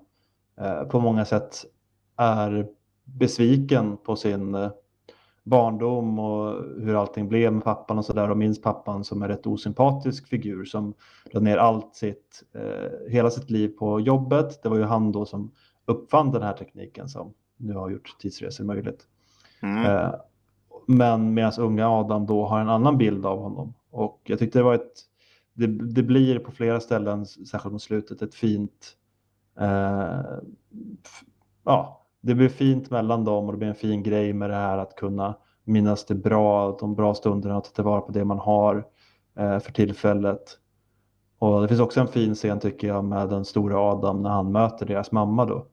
[0.62, 1.66] eh, på många sätt
[2.18, 2.68] är
[3.04, 4.72] besviken på sin eh,
[5.44, 9.48] barndom och hur allting blev med pappan och sådär och minns pappan som en rätt
[9.48, 10.94] osympatisk figur som
[11.32, 14.64] la ner allt sitt, eh, hela sitt liv på jobbet.
[14.64, 15.52] Det var ju han då som
[15.86, 19.08] uppfann den här tekniken som nu har gjort tidsresor möjligt.
[19.62, 20.12] Mm.
[20.92, 23.74] Men medan unga Adam då har en annan bild av honom.
[23.92, 24.94] Och jag tyckte det var ett,
[25.54, 28.96] det, det blir på flera ställen, särskilt mot slutet, ett fint,
[29.60, 30.20] eh,
[31.06, 31.24] f-
[31.66, 34.78] ja, det blir fint mellan dem och det blir en fin grej med det här
[34.78, 38.88] att kunna minnas det bra, de bra stunderna och ta tillvara på det man har
[39.40, 40.44] eh, för tillfället.
[41.40, 44.52] Och det finns också en fin scen tycker jag med den stora Adam när han
[44.52, 45.68] möter deras mamma då.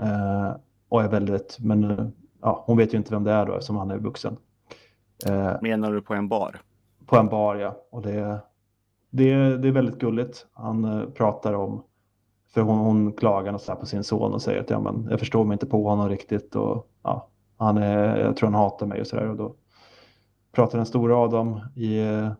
[0.00, 0.52] Eh,
[0.88, 2.12] och är väldigt, men
[2.42, 4.36] ja, hon vet ju inte vem det är då eftersom han är vuxen.
[5.26, 6.60] Eh, Menar du på en bar?
[7.06, 8.40] på en bar ja, och det,
[9.10, 10.46] det, det är väldigt gulligt.
[10.52, 11.82] Han eh, pratar om,
[12.54, 15.44] för hon, hon klagar här på sin son och säger att ja, men, jag förstår
[15.44, 19.06] mig inte på honom riktigt och ja, han är, jag tror han hatar mig och
[19.06, 19.28] sådär.
[19.28, 19.54] Och då
[20.52, 22.30] pratar den stora Adam i eh,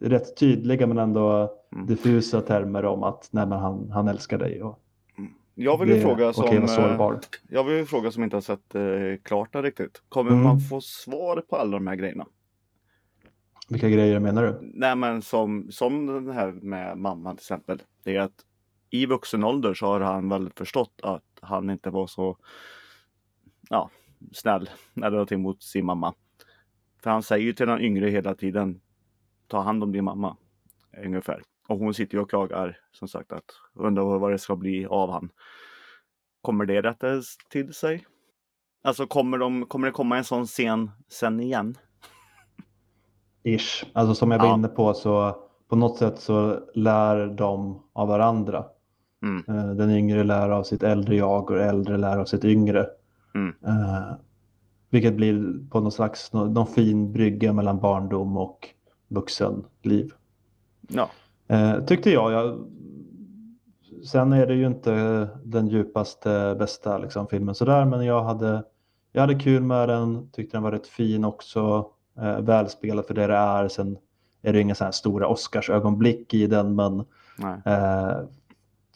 [0.00, 1.86] rätt tydliga men ändå Mm.
[1.86, 4.62] diffusa termer om att nej, men han, han älskar dig.
[4.62, 4.78] Och
[5.60, 8.82] Jag vill ju fråga som, vara eh, jag vill fråga som inte har sett eh,
[9.22, 10.02] klart det riktigt.
[10.08, 10.42] Kommer Mm.
[10.42, 12.26] man få svar på alla de här grejerna?
[13.68, 14.58] Vilka grejer menar du?
[14.62, 17.82] Nej men som, som den här med mamman till exempel.
[18.04, 18.44] Det är att
[18.90, 22.36] i vuxen ålder så har han väl förstått att han inte var så
[23.70, 23.90] ja,
[24.32, 26.14] snäll eller någonting mot sin mamma.
[27.02, 28.80] För han säger ju till den yngre hela tiden
[29.46, 30.36] ta hand om din mamma.
[31.04, 31.42] Ungefär.
[31.68, 33.44] Och hon sitter ju och klagar som sagt att
[33.74, 35.30] undrar vad det ska bli av han.
[36.42, 38.06] Kommer det rättas till sig?
[38.82, 41.74] Alltså kommer, de, kommer det komma en sån scen sen igen?
[43.42, 43.84] Ish.
[43.92, 44.54] Alltså som jag var Ja.
[44.54, 45.36] inne på så
[45.68, 48.64] på något sätt så lär de av varandra.
[49.22, 49.44] Mm.
[49.48, 52.86] Eh, Den yngre lär av sitt äldre jag och det äldre lär av sitt yngre.
[53.34, 53.54] Mm.
[53.66, 54.12] Eh,
[54.90, 58.68] vilket blir på någon slags nå- någon fin brygga mellan barndom och
[59.08, 60.12] vuxenliv.
[60.88, 61.10] Ja.
[61.48, 62.68] Eh, tyckte jag, jag.
[64.04, 68.64] Sen är det ju inte den djupaste, bästa liksom, filmen sådär, men jag hade,
[69.12, 71.90] jag hade kul med den, tyckte den var rätt fin också,
[72.20, 73.68] eh, välspelad för det det är.
[73.68, 73.98] Sen
[74.42, 77.00] är det inga så här stora Oscarsögonblick i den, men
[77.64, 78.18] eh,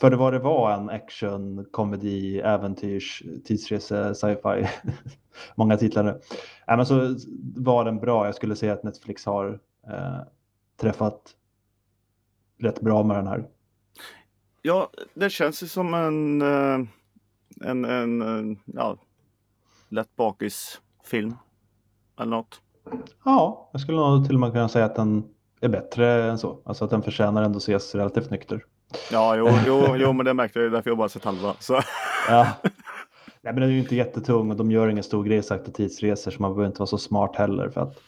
[0.00, 4.68] för det var det var en action, komedi, äventyrs, tidsrese, sci-fi,
[5.54, 6.20] många titlar nu.
[6.66, 7.16] Ja, men så
[7.56, 10.20] var den bra, jag skulle säga att Netflix har eh,
[10.80, 11.34] träffat
[12.62, 13.44] rätt bra med den här.
[14.62, 16.86] Ja, det känns ju som en, eh,
[17.70, 18.96] en, en, en ja,
[19.88, 21.34] lätt bakisfilm.
[22.20, 22.60] Eller något.
[23.24, 25.24] Ja, jag skulle nog till och med kunna säga att den
[25.60, 26.58] är bättre än så.
[26.64, 28.64] Alltså att den förtjänar ändå ses relativt nykter.
[29.10, 31.54] Ja, jo, jo, jo men det märkte jag därför jag bara sett halva.
[31.58, 31.80] Så.
[32.28, 32.46] Ja.
[33.44, 36.30] Nej, men den är ju inte jättetung och de gör ingen stor grej sakta tidsresor
[36.30, 37.98] så man behöver inte vara så smart heller för att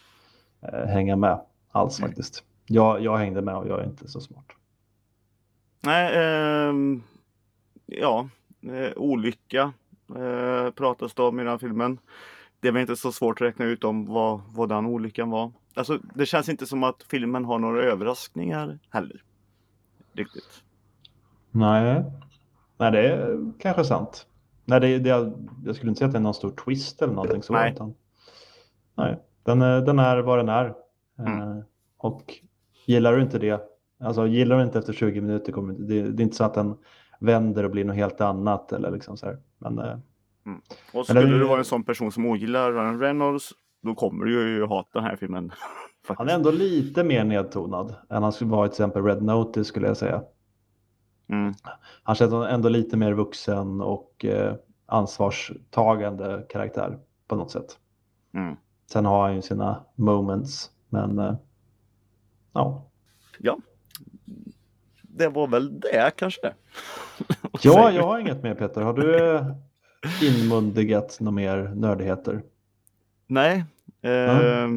[0.63, 1.41] eh, hänga med
[1.73, 2.45] alls faktiskt.
[2.67, 4.45] Jag, jag hängde med och jag är inte så smart.
[5.81, 7.03] Nej, ehm,
[7.87, 8.29] ja,
[8.62, 9.73] eh, olycka
[10.17, 11.99] eh, pratas det om i den här filmen.
[12.61, 15.53] Det är väl inte så svårt att räkna ut om vad, vad den olyckan var.
[15.75, 19.23] Alltså, det känns inte som att filmen har några överraskningar heller.
[20.12, 20.62] Riktigt.
[21.51, 22.05] Nej,
[22.79, 24.27] Nej det är kanske sant.
[24.65, 25.09] Nej, det, det,
[25.65, 27.53] jag skulle inte säga att det är någon stor twist eller någonting så.
[27.53, 27.73] Nej.
[27.73, 27.95] Utan,
[28.95, 30.75] nej, den, är- den är vad den är.
[31.19, 31.41] Mm.
[31.41, 31.59] Eh,
[31.99, 32.35] och
[32.87, 33.61] gillar du inte det,
[34.01, 36.74] alltså gillar du inte efter 20 minuter, kommer, det, det är inte så att den
[37.20, 39.39] vänder och blir något helt annat eller liksom så här.
[39.59, 39.97] Men eh, Och
[40.45, 40.61] Men
[40.93, 44.32] den skulle ju- du vara en sån person som ogillar Ryan Reynolds, då kommer du
[44.57, 45.53] ju hata den här filmen.
[46.09, 49.66] han är ändå lite mer nedtonad än han skulle vara i till exempel Red Notice
[49.66, 50.22] skulle jag säga.
[51.28, 51.55] Mm.
[52.03, 54.55] Han känns ändå lite mer vuxen och eh,
[54.87, 57.78] ansvarstagande karaktär på något sätt.
[58.35, 58.57] Mm.
[58.93, 61.35] Sen har han ju sina moments, men eh,
[62.55, 63.59] ja.
[65.03, 66.55] det var väl det kanske.
[67.63, 68.81] Ja, jag har inget mer Peter.
[68.83, 69.47] Har du eh,
[70.23, 72.43] inmundigat några mer nördigheter?
[73.27, 73.65] Nej,
[74.03, 74.69] eh,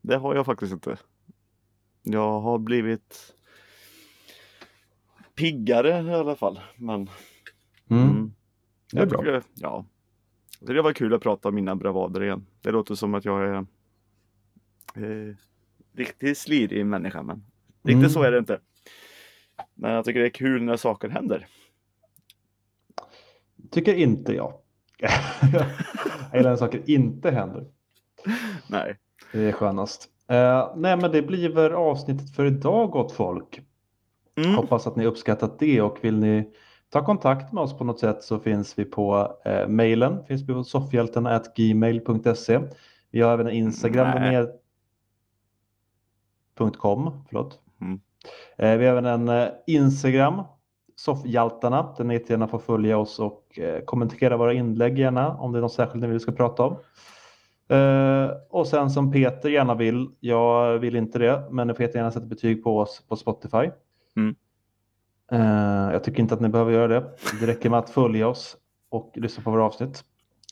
[0.00, 0.96] det har jag faktiskt inte.
[2.02, 3.34] Jag har blivit
[5.34, 6.60] piggare i alla fall.
[6.76, 7.10] Men,
[7.88, 8.02] Mm.
[8.10, 8.32] mm,
[8.92, 9.18] Det är jag bra.
[9.18, 9.84] tycker, ja,
[10.60, 12.46] det var kul att prata om mina bravader igen.
[12.60, 13.54] Det låter som att jag är
[14.94, 15.34] eh,
[15.94, 17.36] riktigt slirig människa, men
[17.84, 18.10] riktigt Mm.
[18.10, 18.60] så är det inte.
[19.74, 21.46] Men jag tycker det är kul när saker händer.
[23.70, 24.52] Tycker inte jag.
[25.52, 25.64] jag
[26.34, 27.64] gillar när saker inte händer.
[28.68, 28.96] Nej,
[29.32, 30.08] Det är skönast.
[30.28, 33.60] Eh, nej, men det blir väl avsnittet för idag gott folk.
[34.36, 34.54] mm.
[34.54, 36.50] Hoppas att ni uppskattat det och vill ni
[36.88, 40.24] ta kontakt med oss på något sätt så finns vi på eh, mejlen.
[40.26, 42.60] Finns vi på soffhjältarna.gmail.se.
[43.10, 44.30] Vi har även en Instagram Nej.
[44.32, 44.48] med
[46.58, 47.60] .com, förlåt.
[47.80, 48.00] Mm.
[48.56, 50.42] Eh, vi har även en eh, Instagram,
[50.96, 55.58] Soffhjältarna, där ni gärna får följa oss och eh, kommentera våra inlägg gärna om det
[55.58, 56.76] är något särskilt ni vill vi ska prata om.
[58.50, 62.26] Och sen som Peter gärna vill, jag vill inte det, men ni får jättegärna sätta
[62.26, 63.70] betyg på oss på Spotify.
[64.16, 64.34] Mm.
[65.92, 67.10] Jag tycker inte att ni behöver göra det.
[67.40, 68.56] Det räcker med att följa oss
[68.90, 70.04] och lyssna på våra avsnitt.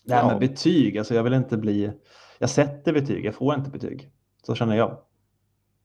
[0.04, 0.26] Nej, Ja.
[0.26, 1.92] men betyg, alltså jag vill inte bli...
[2.38, 4.10] Jag sätter betyg, jag får inte betyg.
[4.42, 4.96] Så känner jag.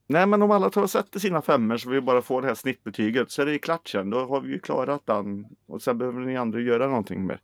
[0.07, 2.55] Nej, men om alla tar och sätter sina femmor så vi bara får det här
[2.55, 4.09] snittbetyget så är det ju klart sen.
[4.09, 7.39] Då har vi ju klarat den och sen behöver ni andra göra någonting mer.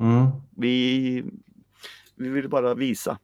[0.00, 0.26] Mm.
[0.56, 1.24] Vi,
[2.16, 3.18] vi vill bara visa.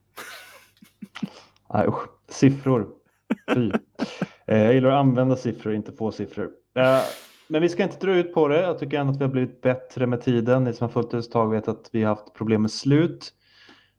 [1.88, 2.08] Usch.
[2.28, 2.88] Siffror.
[3.54, 3.72] Fy.
[4.50, 6.50] Eh, jag gillar att använda siffror, inte få siffror.
[6.74, 7.00] Eh,
[7.48, 8.60] Men vi ska inte dra ut på det.
[8.60, 10.64] Jag tycker ändå att vi har blivit bättre med tiden.
[10.64, 13.32] Ni som har följt oss ett tag vet att vi har haft problem med slut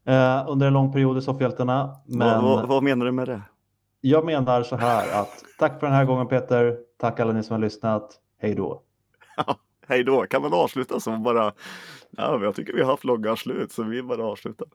[0.05, 1.95] eh, under en lång period i Soffhjältarna.
[2.05, 3.41] Men Vad, vad, vad menar du med det?
[4.01, 6.77] Jag menar så här att tack för den här gången Peter.
[6.97, 8.19] Tack alla ni som har lyssnat.
[8.37, 8.83] Hej då.
[9.87, 11.53] Hej då, kan man avsluta så bara?
[12.09, 14.67] Ja, jag tycker vi har haft långa slut så vi bara avslutar.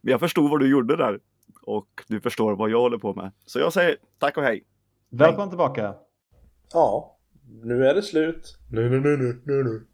[0.00, 1.20] Men jag förstod vad du gjorde där
[1.62, 3.32] och du förstår vad jag håller på med.
[3.46, 4.64] Så jag säger tack och hej.
[5.10, 5.94] Välkommen tillbaka.
[6.72, 7.18] Ja,
[7.62, 8.58] nu är det slut.
[8.70, 9.86] Nu, nu, nu, nu, nu, nu.